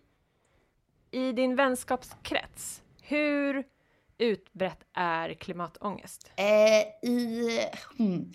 [1.10, 3.64] i din vänskapskrets, hur
[4.18, 6.30] utbrett är klimatångest?
[6.36, 7.48] Eh, i,
[7.98, 8.32] hmm.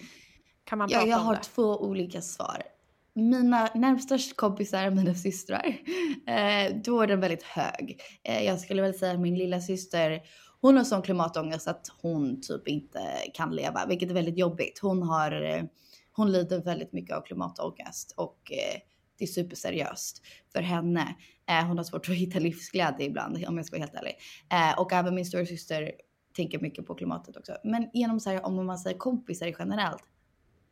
[0.64, 1.44] Kan man prata ja, jag om har det?
[1.44, 2.64] två olika svar.
[3.18, 5.66] Mina närmsta kompisar är mina systrar.
[6.28, 8.02] Eh, då är den väldigt hög.
[8.24, 10.22] Eh, jag skulle väl säga att min lilla syster
[10.62, 13.00] hon har sån klimatångest att hon typ inte
[13.34, 14.80] kan leva, vilket är väldigt jobbigt.
[14.82, 15.64] Hon har, eh,
[16.12, 18.80] hon lider väldigt mycket av klimatångest och eh,
[19.18, 20.22] det är superseriöst
[20.54, 21.16] för henne.
[21.50, 24.16] Eh, hon har svårt att hitta livsglädje ibland om jag ska vara helt ärlig.
[24.52, 25.92] Eh, och även min storasyster
[26.36, 27.58] tänker mycket på klimatet också.
[27.64, 30.04] Men genom så här, om man säger kompisar generellt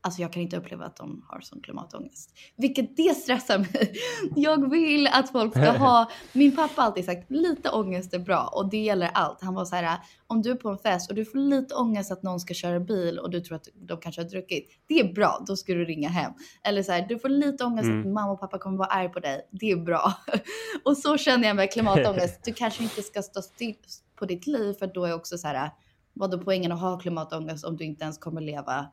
[0.05, 2.33] Alltså jag kan inte uppleva att de har sån klimatångest.
[2.55, 3.93] Vilket det stressar mig.
[4.35, 8.49] Jag vill att folk ska ha, min pappa har alltid sagt lite ångest är bra
[8.53, 9.41] och det gäller allt.
[9.41, 12.11] Han var så här, om du är på en fest och du får lite ångest
[12.11, 14.69] att någon ska köra bil och du tror att de kanske har druckit.
[14.87, 16.31] Det är bra, då ska du ringa hem.
[16.63, 17.99] Eller så här, du får lite ångest mm.
[17.99, 19.47] att mamma och pappa kommer vara arg på dig.
[19.51, 20.13] Det är bra.
[20.83, 22.43] och så känner jag med klimatångest.
[22.43, 23.75] Du kanske inte ska stå still
[24.15, 25.71] på ditt liv för då är också så här,
[26.13, 28.87] vad är poängen att ha klimatångest om du inte ens kommer leva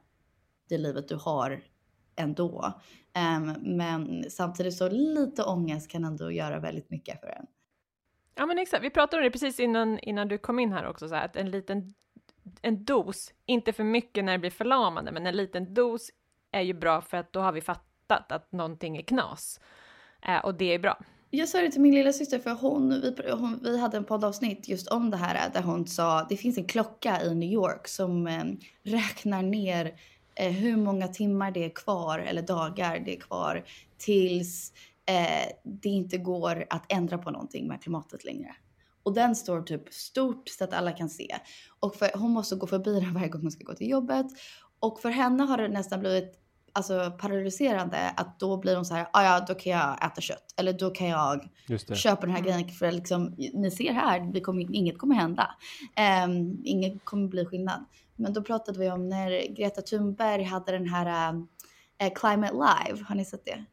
[0.68, 1.62] det livet du har
[2.16, 2.72] ändå.
[3.38, 7.46] Um, men samtidigt så lite ångest kan ändå göra väldigt mycket för en.
[8.34, 11.08] Ja men exakt, vi pratade om det precis innan, innan du kom in här också,
[11.08, 11.94] så här, att en liten
[12.62, 16.10] en dos, inte för mycket när det blir förlamande, men en liten dos
[16.52, 19.60] är ju bra för att då har vi fattat att någonting är knas.
[20.22, 20.98] Eh, och det är bra.
[21.30, 24.68] Jag sa det till min lilla syster för hon vi, hon, vi hade en poddavsnitt
[24.68, 28.26] just om det här där hon sa det finns en klocka i New York som
[28.26, 28.44] eh,
[28.82, 29.94] räknar ner
[30.36, 33.64] hur många timmar det är kvar eller dagar det är kvar
[33.98, 34.72] tills
[35.06, 38.54] eh, det inte går att ändra på någonting med klimatet längre.
[39.02, 41.36] Och den står typ stort så att alla kan se.
[41.80, 44.26] Och för, hon måste gå förbi den varje gång hon ska gå till jobbet.
[44.80, 46.38] Och för henne har det nästan blivit
[46.72, 50.54] alltså, paralyserande att då blir hon så här, ah, ja då kan jag äta kött.
[50.56, 51.48] Eller då kan jag
[51.94, 55.54] köpa den här grejen för liksom, ni ser här, det kommer, inget kommer hända.
[56.26, 57.84] Um, inget kommer bli skillnad.
[58.22, 61.34] Men då pratade vi om när Greta Thunberg hade den här
[61.98, 63.04] äh, Climate Live.
[63.04, 63.64] Har ni sett det?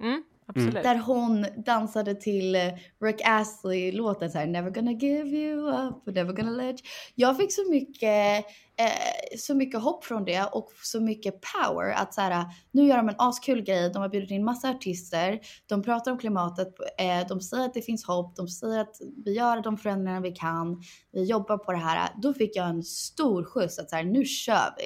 [0.00, 0.82] Mm, absolut.
[0.82, 2.60] Där hon dansade till eh,
[3.00, 6.88] Rick Astley-låten så här Never gonna give you up, never gonna let you.
[7.14, 8.46] Jag fick så mycket
[8.78, 12.96] eh, så mycket hopp från det och så mycket power att så här, nu gör
[12.96, 13.90] de en askul grej.
[13.90, 15.40] De har bjudit in massa artister.
[15.66, 16.68] De pratar om klimatet.
[16.98, 18.36] Eh, de säger att det finns hopp.
[18.36, 20.82] De säger att vi gör de förändringar vi kan.
[21.12, 22.10] Vi jobbar på det här.
[22.22, 24.84] Då fick jag en stor skjuts att så här, nu kör vi.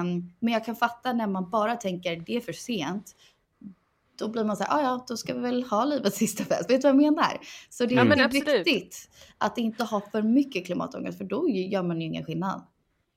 [0.00, 3.14] Um, men jag kan fatta när man bara tänker det är för sent
[4.18, 6.70] då blir man så här, ah, ja, då ska vi väl ha livets sista fest.
[6.70, 7.38] Vet du vad jag menar?
[7.70, 12.00] Så det är ja, viktigt att inte ha för mycket klimatångest, för då gör man
[12.00, 12.62] ju ingen skillnad.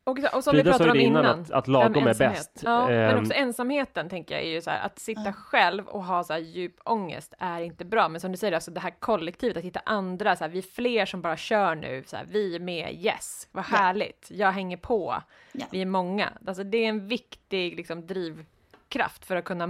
[0.09, 2.61] Och, och som Frida vi pratade om innan, innan att, att lagom är bäst.
[2.63, 5.31] Ja, um, men också ensamheten tänker jag är ju så här, att sitta uh.
[5.31, 8.09] själv och ha så här djup ångest är inte bra.
[8.09, 10.61] Men som du säger, alltså det här kollektivet, att hitta andra, så här, vi är
[10.61, 14.39] fler som bara kör nu, så här, vi är med, yes, vad härligt, yeah.
[14.39, 15.69] jag hänger på, yeah.
[15.71, 16.33] vi är många.
[16.47, 19.67] Alltså det är en viktig liksom, drivkraft för att kunna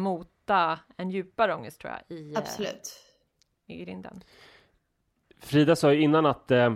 [0.50, 2.94] mota en djupare ångest tror jag i, eh, Absolut.
[3.68, 4.24] i grinden.
[5.40, 6.74] Frida sa ju innan att eh,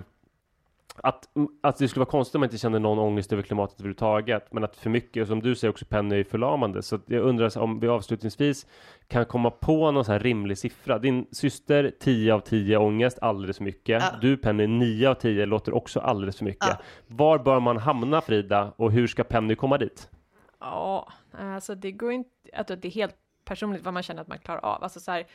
[0.95, 1.29] att,
[1.62, 4.63] att det skulle vara konstigt om man inte känner någon ångest över klimatet överhuvudtaget, men
[4.63, 6.83] att för mycket, som du säger också, Penny är förlamande.
[6.83, 8.67] Så jag undrar om vi avslutningsvis
[9.07, 10.99] kan komma på någon så här rimlig siffra.
[10.99, 14.03] Din syster 10 av 10 ångest, alldeles för mycket.
[14.03, 14.17] Ja.
[14.21, 16.67] Du Penny 9 av 10 låter också alldeles för mycket.
[16.69, 16.81] Ja.
[17.07, 20.09] Var bör man hamna Frida och hur ska Penny komma dit?
[20.59, 24.39] Ja, alltså det går inte, alltså det är helt personligt vad man känner att man
[24.39, 24.84] klarar av.
[24.84, 25.27] Alltså så här,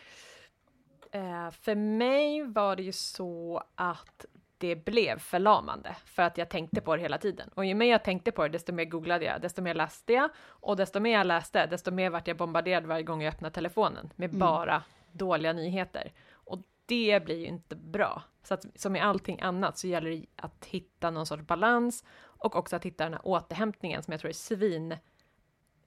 [1.13, 4.27] eh, för mig var det ju så att
[4.59, 7.51] det blev förlamande för att jag tänkte på det hela tiden.
[7.55, 10.31] Och ju mer jag tänkte på det, desto mer googlade jag, desto mer läste jag
[10.39, 14.11] och desto mer jag läste, desto mer vart jag bombarderad varje gång jag öppnade telefonen
[14.17, 14.39] med mm.
[14.39, 14.83] bara
[15.13, 16.13] dåliga nyheter.
[16.33, 18.23] Och det blir ju inte bra.
[18.43, 22.57] Så att som i allting annat så gäller det att hitta någon sorts balans och
[22.57, 24.97] också att hitta den här återhämtningen som jag tror är svin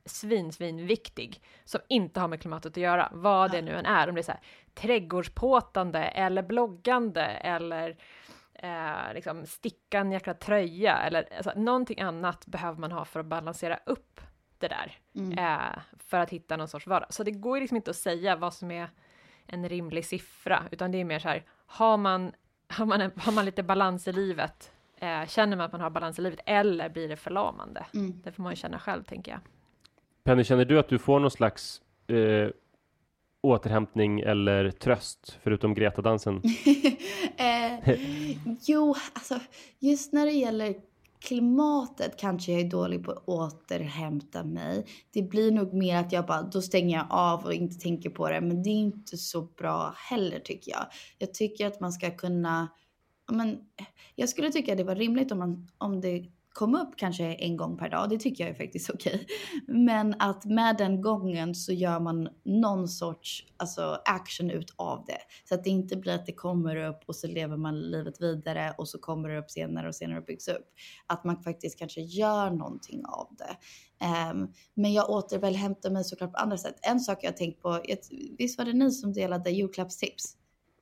[0.06, 4.10] svin, svin viktig som inte har med klimatet att göra, vad det nu än är,
[4.10, 4.42] om det är så här
[4.74, 7.98] trädgårdspåtande eller bloggande eller
[8.54, 13.26] eh, liksom sticka en jäkla tröja eller alltså, någonting annat behöver man ha för att
[13.26, 14.22] balansera upp
[14.58, 15.00] det där.
[15.16, 15.38] Mm.
[15.38, 17.14] Eh, för att hitta någon sorts vardag.
[17.14, 18.90] Så det går liksom inte att säga vad som är
[19.46, 22.32] en rimlig siffra, utan det är mer så här, har man,
[22.68, 25.90] har man, en, har man lite balans i livet, eh, känner man att man har
[25.90, 27.86] balans i livet, eller blir det förlamande?
[27.94, 28.22] Mm.
[28.22, 29.42] Det får man ju känna själv, tänker jag.
[30.24, 32.50] Penny, känner du att du får någon slags eh,
[33.42, 36.36] återhämtning eller tröst förutom Greta-dansen?
[37.38, 38.00] eh,
[38.62, 39.40] jo, alltså
[39.80, 40.76] just när det gäller
[41.22, 44.86] klimatet kanske jag är dålig på att återhämta mig.
[45.14, 48.30] Det blir nog mer att jag bara, då stänger jag av och inte tänker på
[48.30, 48.42] det.
[48.42, 50.86] Men det är inte så bra heller tycker jag.
[51.18, 52.68] Jag tycker att man ska kunna,
[53.32, 53.60] men
[54.16, 57.78] jag skulle tycka det var rimligt om, man, om det kom upp kanske en gång
[57.78, 58.10] per dag.
[58.10, 59.28] Det tycker jag är faktiskt okej.
[59.68, 65.18] Men att med den gången så gör man någon sorts alltså, action ut av det.
[65.50, 68.74] Så att det inte blir att det kommer upp och så lever man livet vidare
[68.78, 70.68] och så kommer det upp senare och senare och byggs upp.
[71.08, 73.58] Att man faktiskt kanske gör någonting av det.
[74.32, 76.76] Um, men jag återhämtar mig såklart på andra sätt.
[76.82, 77.82] En sak jag tänkt på,
[78.38, 80.36] visst var det ni som delade julklappstips?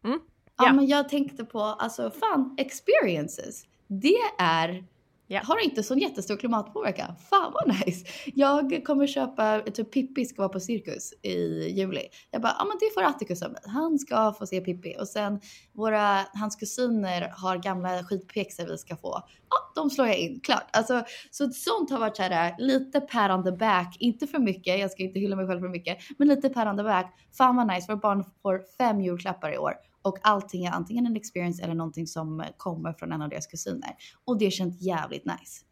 [0.03, 0.19] Mm.
[0.57, 0.65] Ja.
[0.65, 0.73] Ja.
[0.73, 3.65] men jag tänkte på, alltså fan, experiences.
[3.87, 4.85] Det är
[5.31, 5.45] Yeah.
[5.45, 7.15] har inte sån jättestor klimatpåverkan.
[7.29, 8.05] Fan vad nice.
[8.25, 12.01] Jag kommer köpa, typ Pippi ska vara på cirkus i juli.
[12.31, 13.61] Jag bara, ja men det får Atticus av mig.
[13.65, 14.95] Han ska få se Pippi.
[14.99, 15.39] Och sen
[15.73, 19.21] våra, hans kusiner har gamla skitpjäxor vi ska få.
[19.49, 20.69] Ja, de slår jag in, klart.
[20.73, 23.97] Alltså, så sånt har varit så här, lite pat on the back.
[23.99, 25.97] Inte för mycket, jag ska inte hylla mig själv för mycket.
[26.17, 27.13] Men lite pat on the back.
[27.37, 29.73] Fan vad nice, våra barn får fem julklappar i år.
[30.01, 33.95] Och allting är antingen en experience eller någonting som kommer från en av deras kusiner.
[34.25, 35.65] Och det känns jävligt nice.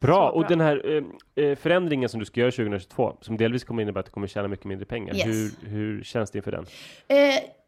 [0.00, 0.48] Bra, Så och bra.
[0.48, 1.04] den här
[1.36, 4.26] eh, eh, förändringen som du ska göra 2022, som delvis kommer innebära att du kommer
[4.26, 5.14] tjäna mycket mindre pengar.
[5.14, 5.26] Yes.
[5.26, 6.66] Hur, hur känns det inför den?
[7.08, 7.16] Eh,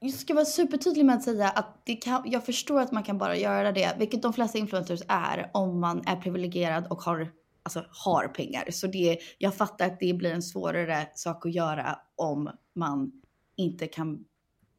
[0.00, 3.18] jag ska vara supertydlig med att säga att det kan, jag förstår att man kan
[3.18, 7.28] bara göra det, vilket de flesta influencers är, om man är privilegierad och har,
[7.62, 8.64] alltså, har pengar.
[8.70, 13.12] Så det, jag fattar att det blir en svårare sak att göra om man
[13.56, 14.24] inte kan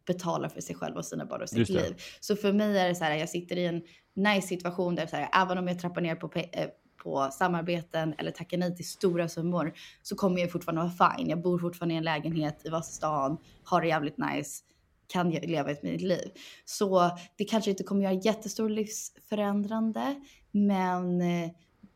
[0.07, 2.01] betala för sig själv och sina barn och sitt liv.
[2.19, 3.81] Så för mig är det så här, jag sitter i en
[4.15, 6.67] nice situation där så här, även om jag trappar ner på, eh,
[7.03, 11.29] på samarbeten eller tackar nej till stora summor så kommer jag fortfarande vara fine.
[11.29, 14.63] Jag bor fortfarande i en lägenhet i Vasastan, har det jävligt nice,
[15.07, 16.31] kan jag leva ett mitt liv.
[16.65, 20.15] Så det kanske inte kommer göra jättestor livsförändrande,
[20.51, 21.49] men eh,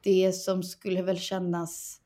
[0.03, 2.00] det som skulle väl kännas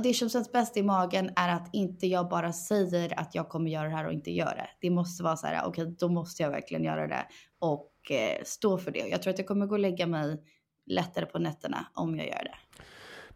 [0.00, 3.70] det som känns bäst i magen är att inte jag bara säger att jag kommer
[3.70, 4.68] göra det här och inte gör det.
[4.80, 7.26] Det måste vara så här, okej, då måste jag verkligen göra det
[7.58, 8.98] och eh, stå för det.
[8.98, 10.42] Jag tror att jag kommer gå och lägga mig
[10.86, 12.54] lättare på nätterna om jag gör det.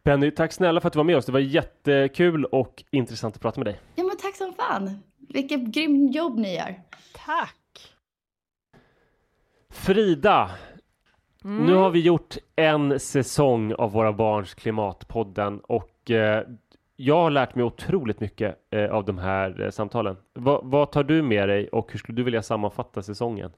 [0.03, 1.27] Penny, tack snälla för att du var med oss.
[1.27, 3.81] Det var jättekul och intressant att prata med dig.
[3.95, 4.99] Ja, men tack som fan.
[5.29, 6.81] Vilket grym jobb ni gör.
[7.27, 7.93] Tack!
[9.71, 10.51] Frida,
[11.45, 11.67] Mm.
[11.67, 16.43] nu har vi gjort en säsong av Våra Barns Klimatpodden och eh,
[16.97, 20.17] jag har lärt mig otroligt mycket eh, av de här eh, samtalen.
[20.35, 23.53] Va, vad tar du med dig och hur skulle du vilja sammanfatta säsongen?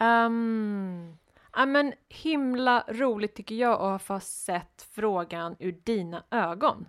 [0.00, 1.16] Um,
[1.52, 6.86] ja, men himla roligt tycker jag att ha sett frågan ur dina ögon.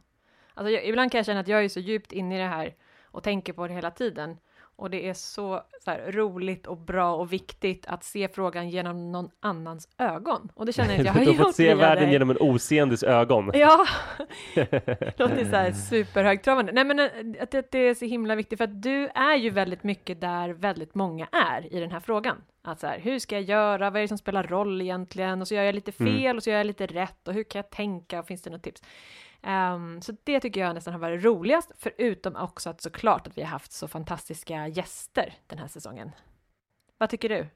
[0.53, 2.75] Alltså, jag, ibland kan jag känna att jag är så djupt inne i det här
[3.03, 4.37] och tänker på det hela tiden.
[4.75, 9.11] Och det är så, så här, roligt och bra och viktigt att se frågan genom
[9.11, 10.51] någon annans ögon.
[10.55, 12.37] Och det känner jag att jag har du har fått gjort se världen genom en
[12.39, 13.51] oseendes ögon.
[13.53, 13.85] Ja,
[15.17, 16.71] låter så här superhögtravande.
[16.71, 17.07] Nej men eh,
[17.41, 20.49] att att det är så himla viktigt för att du är ju väldigt mycket där
[20.49, 22.37] väldigt många är i den här frågan.
[22.61, 23.89] Att så här, hur ska jag göra?
[23.89, 25.41] Vad är det som spelar roll egentligen?
[25.41, 26.37] Och så gör jag lite fel Mm.
[26.37, 28.23] och så gör jag lite rätt och hur kan jag tänka?
[28.23, 28.81] Finns det något tips?
[29.47, 33.41] Um, så det tycker jag nästan har varit roligast, förutom också att såklart att vi
[33.41, 36.11] har haft så fantastiska gäster den här säsongen.
[36.97, 37.47] Vad tycker du?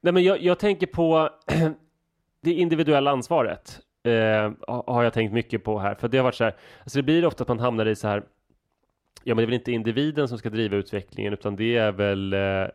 [0.00, 1.30] Nej, men jag, jag tänker på
[2.40, 3.80] det individuella ansvaret.
[4.02, 6.56] Eh, har jag tänkt mycket på här, för det har varit så här.
[6.80, 8.22] Alltså det blir ofta att man hamnar i så här.
[9.24, 12.32] Ja, men det är väl inte individen som ska driva utvecklingen, utan det är väl
[12.32, 12.68] eh,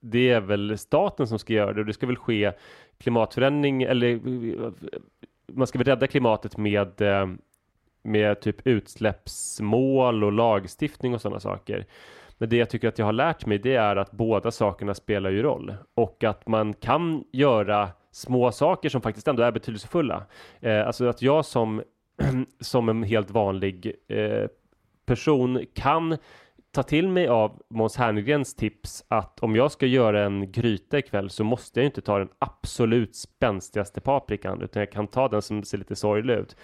[0.00, 2.52] det är väl staten som ska göra det och det ska väl ske
[2.98, 4.72] klimatförändring eller eh,
[5.52, 7.26] man ska väl rädda klimatet med eh,
[8.02, 11.86] med typ utsläppsmål och lagstiftning och sådana saker.
[12.38, 15.30] Men det jag tycker att jag har lärt mig det är att båda sakerna spelar
[15.30, 20.26] ju roll och att man kan göra små saker som faktiskt ändå är betydelsefulla.
[20.60, 21.82] Eh, alltså att jag som,
[22.60, 24.46] som en helt vanlig eh,
[25.06, 26.16] person kan
[26.72, 31.30] ta till mig av Måns Herngren's tips att om jag ska göra en gryta ikväll
[31.30, 35.62] så måste jag inte ta den absolut spänstigaste paprikan utan jag kan ta den som
[35.62, 36.56] ser lite sorglig ut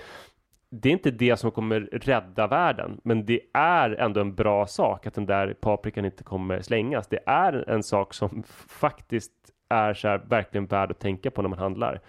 [0.70, 5.06] det är inte det som kommer rädda världen, men det är ändå en bra sak
[5.06, 7.06] att den där paprikan inte kommer slängas.
[7.06, 9.32] Det är en sak som faktiskt
[9.68, 12.00] är så här, verkligen värd att tänka på när man handlar.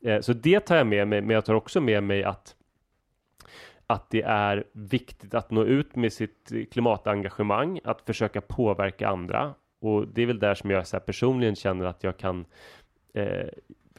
[0.00, 2.54] Eh, så det tar jag med mig, men jag tar också med mig att
[3.90, 9.54] att det är viktigt att nå ut med sitt klimatengagemang, att försöka påverka andra.
[9.80, 12.44] Och det är väl där som jag så personligen känner att jag kan
[13.14, 13.48] eh,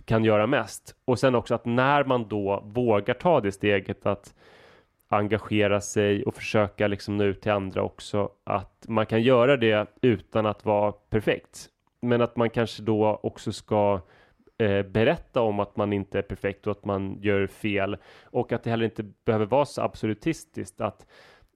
[0.06, 0.96] kan göra mest.
[1.06, 4.34] Och sen också att när man då vågar ta det steget att
[5.10, 9.88] engagera sig och försöka liksom nå ut till andra också, att man kan göra det
[10.02, 11.70] utan att vara perfekt.
[12.02, 14.02] Men att man kanske då också ska
[14.58, 18.64] eh, berätta om att man inte är perfekt och att man gör fel och att
[18.64, 21.06] det heller inte behöver vara så absolutistiskt att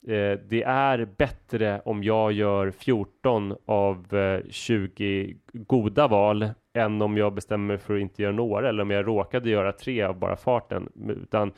[0.07, 7.17] eh, det är bättre om jag gör 14 av eh, 20 goda val än om
[7.17, 10.19] jag bestämmer mig för att inte göra några eller om jag råkade göra tre av
[10.19, 10.89] bara farten.
[11.09, 11.51] Utan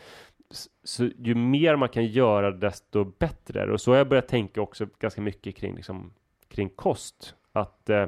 [0.83, 3.71] så ju mer man kan göra desto bättre.
[3.71, 6.13] Och så har jag börjat tänka också ganska mycket kring, liksom,
[6.47, 7.35] kring kost.
[7.51, 8.07] Att eh,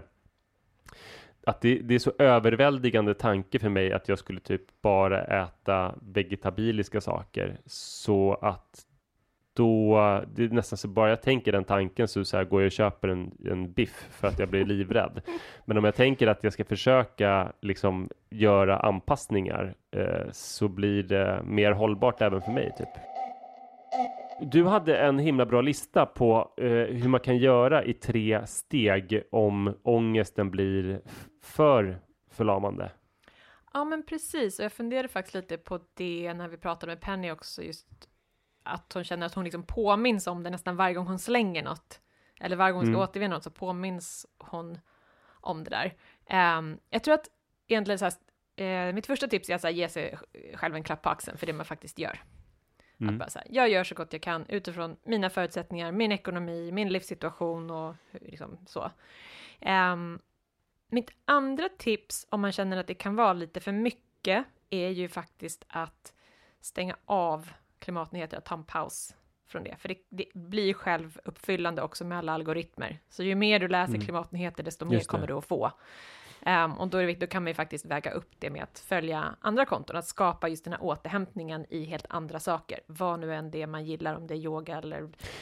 [1.48, 5.96] att det, det, är så överväldigande tanke för mig att jag skulle typ bara äta
[6.02, 8.87] vegetabiliska saker så att
[9.58, 12.66] då, det är nästan så bara jag tänker den tanken så, så här, går jag
[12.66, 15.22] och köper en, en biff för att jag blir livrädd.
[15.66, 21.42] Men om jag tänker att jag ska försöka liksom göra anpassningar eh, så blir det
[21.44, 22.90] mer hållbart även för mig typ.
[24.42, 29.24] Du hade en himla bra lista på eh, hur man kan göra i tre steg
[29.32, 31.02] om ångesten blir
[31.42, 32.00] för
[32.32, 32.92] förlamande.
[33.74, 34.60] Ja, men precis.
[34.60, 37.88] Och jag funderade faktiskt lite på det när vi pratade med Penny också, just
[38.68, 42.02] att hon känner att hon liksom påminns om det nästan varje gång hon slänger något.
[42.40, 43.10] Eller varje gång hon ska mm.
[43.10, 44.80] återvinna något så påminns hon
[45.30, 45.94] om det där.
[46.60, 47.30] Um, jag tror att
[47.68, 50.18] egentligen så här, uh, mitt första tips är att här, ge sig
[50.54, 52.24] själv en klapp på axeln för det man faktiskt gör.
[53.00, 53.14] Mm.
[53.14, 56.72] Att bara så här, jag gör så gott jag kan utifrån mina förutsättningar, min ekonomi,
[56.72, 58.92] min livssituation och liksom så.
[59.62, 60.20] Um,
[60.88, 65.10] mitt andra tips om man känner att det kan vara lite för mycket är ju
[65.10, 66.14] faktiskt att
[66.62, 67.50] stänga av
[67.88, 69.16] klimatnyheter, att ta en paus
[69.48, 69.76] från det.
[69.78, 73.00] För det, det blir självuppfyllande också med alla algoritmer.
[73.10, 74.02] Så ju mer du läser mm.
[74.02, 75.72] klimatnyheter, desto mer kommer du att få.
[76.46, 78.80] Um, och då, är det, då kan man ju faktiskt väga upp det med att
[78.80, 83.34] följa andra konton, att skapa just den här återhämtningen i helt andra saker, vad nu
[83.34, 84.98] än det man gillar, om det är yoga eller...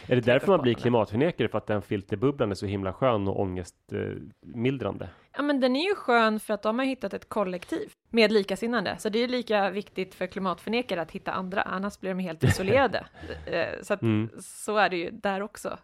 [0.07, 3.39] Är det därför man blir klimatförnekare, för att den filterbubblan är så himla skön och
[3.39, 5.09] ångestmildrande?
[5.37, 8.95] Ja, men den är ju skön för att de har hittat ett kollektiv med likasinnande,
[8.99, 13.05] så det är lika viktigt för klimatförnekare att hitta andra, annars blir de helt isolerade.
[13.45, 14.29] Eh, så, att, mm.
[14.39, 15.77] så är det ju där också.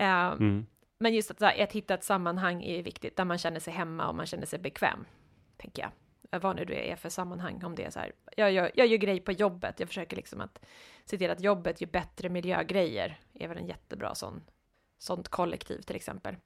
[0.00, 0.66] Uh, mm.
[0.98, 4.14] Men just att, att hitta ett sammanhang är viktigt, där man känner sig hemma och
[4.14, 5.04] man känner sig bekväm,
[5.56, 5.90] tänker jag.
[6.40, 8.98] Vad nu det är för sammanhang, om det är så här, jag gör, jag gör
[8.98, 10.64] grejer på jobbet, jag försöker liksom att
[11.04, 14.42] se till att jobbet gör bättre miljögrejer, är väl en jättebra sån,
[14.98, 16.36] sånt kollektiv till exempel.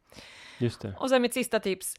[0.58, 0.94] Just det.
[0.98, 1.96] Och sen mitt sista tips,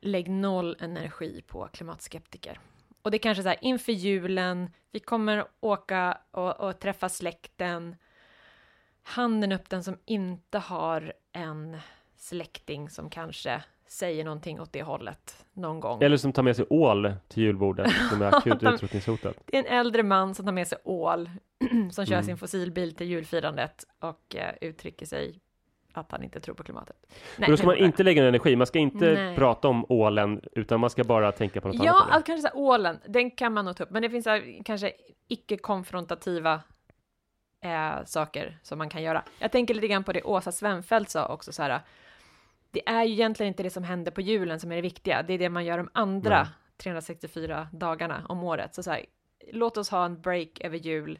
[0.00, 2.60] lägg noll energi på klimatskeptiker.
[3.02, 7.96] Och det är kanske så här inför julen, vi kommer åka och, och träffa släkten,
[9.02, 11.76] handen upp den som inte har en
[12.16, 16.02] släkting som kanske säger någonting åt det hållet någon gång.
[16.02, 19.36] Eller som tar med sig ål till julbordet som är akut utrotningshotat.
[19.46, 21.30] Det är en äldre man som tar med sig ål
[21.92, 22.24] som kör mm.
[22.24, 25.40] sin fossilbil till julfirandet och uh, uttrycker sig
[25.92, 26.96] att han inte tror på klimatet.
[27.36, 29.36] Nej, då ska man inte lägga energi, man ska inte Nej.
[29.36, 32.08] prata om ålen, utan man ska bara tänka på något ja, annat.
[32.12, 34.92] Ja, kanske så ålen, den kan man nog ta upp, men det finns här, kanske
[35.28, 36.60] icke-konfrontativa
[37.60, 39.22] eh, saker som man kan göra.
[39.38, 41.80] Jag tänker lite grann på det Åsa Svenfeldt sa också så här.
[42.76, 45.22] Det är ju egentligen inte det som händer på julen som är det viktiga.
[45.22, 46.48] Det är det man gör de andra mm.
[46.76, 48.74] 364 dagarna om året.
[48.74, 49.06] Så, så här,
[49.52, 51.18] låt oss ha en break över jul.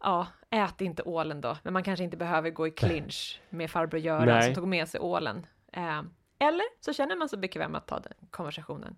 [0.00, 4.00] Ja, ät inte ålen då, men man kanske inte behöver gå i clinch med farbror
[4.00, 5.46] Göran som tog med sig ålen.
[5.72, 6.02] Eh,
[6.38, 8.96] eller så känner man sig bekväm att ta den konversationen.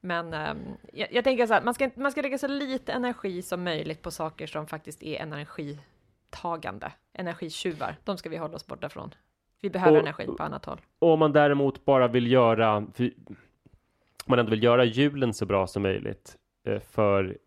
[0.00, 3.42] Men um, jag, jag, tänker så här, man ska, man ska lägga så lite energi
[3.42, 7.96] som möjligt på saker som faktiskt är energitagande, energitjuvar.
[8.04, 9.14] De ska vi hålla oss borta från.
[9.60, 10.80] Vi behöver och, energi på annat håll.
[10.98, 12.92] Och om man däremot bara vill göra, om
[14.26, 16.36] man ändå vill göra julen så bra som möjligt
[16.66, 17.38] eh, för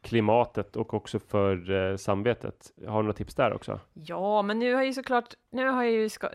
[0.00, 2.72] klimatet och också för eh, samvetet.
[2.86, 3.80] Har du några tips där också?
[3.94, 6.28] Ja, men nu har jag ju såklart, nu har jag ju ska,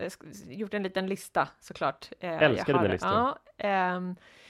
[0.48, 2.08] gjort en liten lista såklart.
[2.20, 3.34] Eh, Älskar den listan.
[3.56, 4.00] Ja, eh,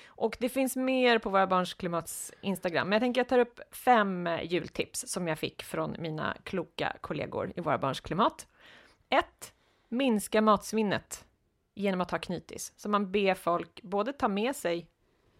[0.07, 3.61] och det finns mer på Våra Barns Klimats Instagram, men jag tänker jag tar upp
[3.70, 8.47] fem jultips som jag fick från mina kloka kollegor i Våra Barns Klimat.
[9.09, 9.53] 1.
[9.89, 11.24] Minska matsvinnet
[11.74, 12.72] genom att ha knytis.
[12.76, 14.89] Så man ber folk både ta med sig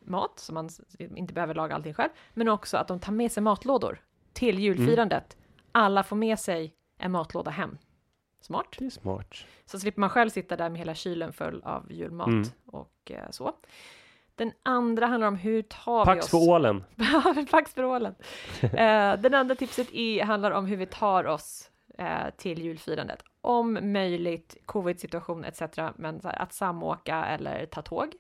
[0.01, 3.43] mat, så man inte behöver laga allting själv, men också att de tar med sig
[3.43, 5.35] matlådor till julfirandet.
[5.35, 5.45] Mm.
[5.73, 7.79] Alla får med sig en matlåda hem.
[8.41, 8.77] Smart.
[8.79, 9.35] Det är smart.
[9.67, 12.49] Så slipper man själv sitta där med hela kylen full av julmat mm.
[12.67, 13.53] och eh, så.
[14.35, 16.31] Den andra handlar om hur tar vi Pax oss...
[16.31, 16.85] för ålen.
[17.51, 18.15] Pax för ålen.
[18.63, 23.25] Eh, den andra tipset är, handlar om hur vi tar oss eh, till julfirandet.
[23.41, 25.63] Om möjligt, covid-situation etc.
[25.97, 28.15] Men så här, att samåka eller ta tåg.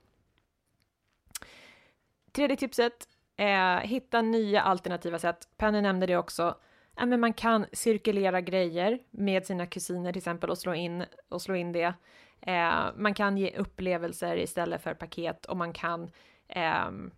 [2.32, 5.48] Tredje tipset eh, hitta nya alternativa sätt.
[5.56, 6.54] Penny nämnde det också.
[7.00, 11.42] Eh, men man kan cirkulera grejer med sina kusiner till exempel och slå in, och
[11.42, 11.94] slå in det.
[12.40, 16.10] Eh, man kan ge upplevelser istället för paket och man kan
[16.48, 17.10] ehm,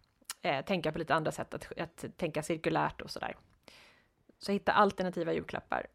[0.43, 3.37] eh, tänka på lite andra sätt att, att tänka cirkulärt och sådär.
[4.39, 5.87] Så hitta alternativa julklappar.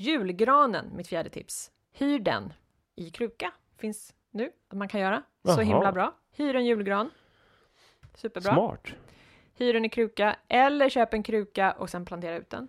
[0.00, 1.70] Julgranen, mitt fjärde tips.
[1.92, 2.52] Hyr den
[2.96, 3.52] i kruka.
[3.78, 5.22] Finns nu att man kan göra.
[5.44, 5.62] Så Jaha.
[5.62, 6.16] himla bra.
[6.36, 7.10] Hyr en julgran.
[8.14, 8.52] Superbra.
[8.52, 8.86] Smart.
[9.54, 12.68] Hyr den i kruka eller köp en kruka och sen plantera ut den.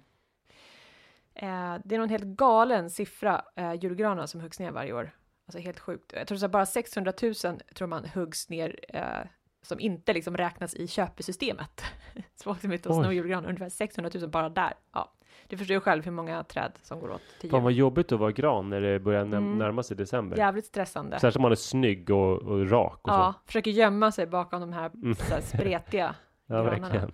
[1.33, 5.11] Eh, det är någon helt galen siffra, eh, julgranar som huggs ner varje år.
[5.45, 6.13] Alltså helt sjukt.
[6.13, 7.33] Jag tror så här, bara 600 000
[7.75, 9.27] tror man huggs ner eh,
[9.61, 11.81] som inte liksom räknas i köpesystemet.
[12.35, 14.73] Så folk som är ute och snor julgranar, ungefär 600 000 bara där.
[14.93, 15.13] Ja,
[15.47, 17.63] du förstår ju själv hur många träd som går åt till Fan jul.
[17.63, 19.57] vad jobbigt att vara gran när det börjar näm- Mm.
[19.57, 20.37] närma sig december.
[20.37, 21.19] Jävligt stressande.
[21.19, 24.73] Särskilt om man är snygg och, och rak och Ja, försöker gömma sig bakom de
[24.73, 25.15] här, Mm.
[25.15, 26.15] så här spretiga
[26.47, 26.79] Ja, granarna.
[26.79, 27.11] verkligen.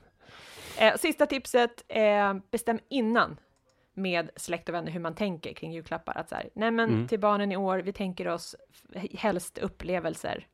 [0.79, 3.39] Eh, sista tipset, eh, bestäm innan
[3.93, 6.13] med släkt och vänner hur man tänker kring julklappar.
[6.17, 7.07] Att så här, nej men Mm.
[7.07, 8.55] till barnen i år, vi tänker oss
[8.95, 10.47] f- helst upplevelser.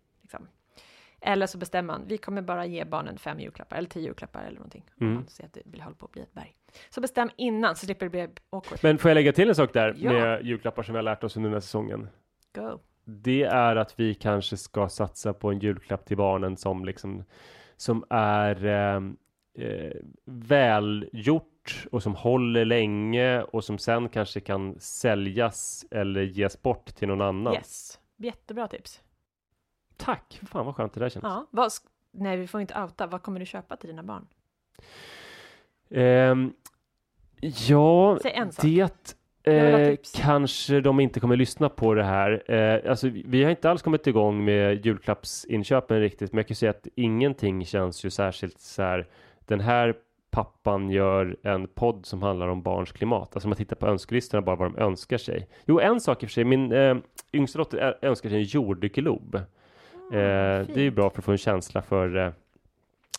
[1.25, 4.55] Eller så bestämmer man, vi kommer bara ge barnen fem julklappar, eller tio julklappar eller
[4.55, 4.83] någonting.
[4.99, 5.15] Om Mm.
[5.15, 6.55] man ser att det vill hålla på att bli ett berg.
[6.89, 8.79] Så bestäm innan, så slipper det bli awkward.
[8.83, 10.11] Men får jag lägga till en sak där Ja.
[10.11, 12.07] med julklappar som vi har lärt oss under den här säsongen?
[12.55, 12.79] Go!
[13.05, 17.23] Det är att vi kanske ska satsa på en julklapp till barnen som liksom
[17.77, 18.95] som är eh,
[19.67, 19.93] eh,
[20.25, 27.07] välgjort och som håller länge och som sen kanske kan säljas eller ges bort till
[27.07, 27.53] någon annan.
[27.53, 29.01] Yes, jättebra tips.
[29.97, 30.39] Tack!
[30.47, 31.23] Fan vad skönt det där känns.
[31.23, 31.71] Ja, vad,
[32.11, 33.07] nej, vi får inte outa.
[33.07, 34.27] Vad kommer du köpa till dina barn?
[35.89, 36.53] Ehm,
[37.67, 38.29] ja, det
[39.43, 42.51] eh, kanske de inte kommer lyssna på det här.
[42.51, 46.69] Eh, alltså, vi- har inte alls kommit igång med julklappsinköpen riktigt, men jag kan säga
[46.69, 49.07] att ingenting känns ju särskilt så här.
[49.45, 49.95] Den här
[50.31, 53.35] pappan gör en podd som handlar om barns klimat.
[53.35, 55.47] Alltså man tittar på önskelistorna bara vad de önskar sig.
[55.65, 56.43] Jo, en sak i och för sig.
[56.43, 56.95] Min eh,
[57.33, 59.39] yngsta dotter önskar sig en jordglob.
[60.13, 62.31] Eh, det är ju bra för att få en känsla för eh,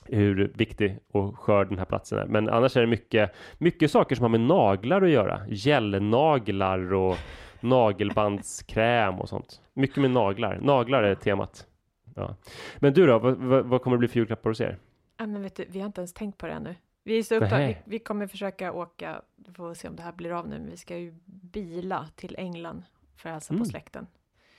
[0.06, 2.26] hur viktig och skör den här platsen är.
[2.26, 5.40] Men annars är det mycket, mycket saker som har med naglar att göra.
[5.48, 7.16] Gelnaglar och
[7.60, 9.60] nagelbandskräm och sånt.
[9.74, 10.58] Mycket med naglar.
[10.62, 11.66] Naglar är temat.
[12.14, 12.36] Ja.
[12.78, 14.78] Men du då, vad, vad, vad kommer det bli för julklappar hos er?
[15.16, 16.74] Ja, men vet du, vi har inte ens tänkt på det ännu.
[17.04, 17.66] Vi är så upptagna.
[17.66, 20.70] Vi, vi kommer försöka åka, vi får se om det här blir av nu, men
[20.70, 22.82] vi ska ju bila till England
[23.16, 23.64] för att hälsa Mm.
[23.64, 24.06] på släkten.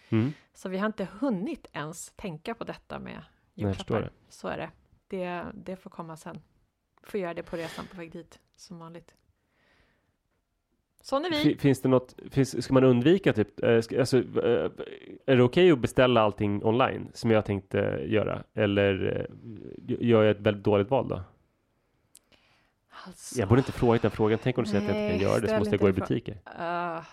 [0.09, 0.33] Mm.
[0.53, 3.21] Så vi har inte hunnit ens tänka på detta med
[3.53, 4.01] julklappar.
[4.01, 4.09] det.
[4.29, 4.69] Så är det.
[5.07, 5.45] det.
[5.53, 6.41] Det får komma sen.
[7.03, 9.13] Får göra det på resan på väg dit, som vanligt.
[11.01, 11.35] Sån är vi.
[11.43, 13.49] Fi- Finns det något, finns, ska man undvika typ,
[13.83, 14.71] ska, alltså, eh,
[15.25, 17.77] är det okej att beställa allting online som jag tänkte
[18.07, 18.43] göra?
[18.53, 19.35] Eller eh,
[20.07, 21.21] gör jag ett väldigt dåligt val då?
[23.07, 24.39] Alltså, Jag borde inte fråga den frågan.
[24.43, 25.93] Tänk om du säger att jag inte kan göra det så måste jag gå i
[25.93, 26.37] butiker.
[26.59, 27.03] eh,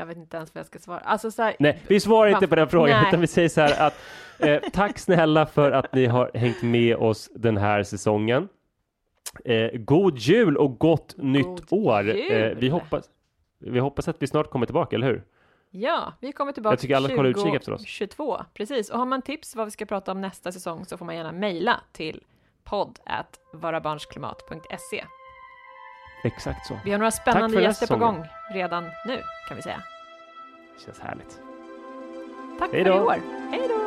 [0.00, 0.98] jag vet inte ens vad jag ska svara.
[0.98, 3.08] Alltså så här, Nej, vi svarar inte på den frågan Nej.
[3.08, 3.94] utan vi säger så här att
[4.38, 8.48] eh, tack snälla för att ni har hängt med oss den här säsongen.
[9.44, 12.08] Eh, god jul och gott nytt år!
[12.32, 13.04] Eh, vi, hoppas,
[13.58, 15.24] vi hoppas att vi snart kommer tillbaka, eller hur?
[15.70, 17.80] Ja, vi kommer tillbaka Jag tycker alla ska hålla utkik efter oss.
[17.80, 18.44] 2022.
[18.54, 21.16] Precis, och har man tips vad vi ska prata om nästa säsong så får man
[21.16, 22.22] gärna mejla till
[22.64, 25.04] podd at varabarnsklimat.se.
[26.24, 26.78] Exakt så.
[26.84, 29.82] Vi har några spännande gäster på gång redan nu, kan vi säga.
[30.78, 31.40] Det känns härligt.
[32.58, 32.96] Tack Hej för då.
[32.96, 33.20] i år.
[33.50, 33.79] Hej då!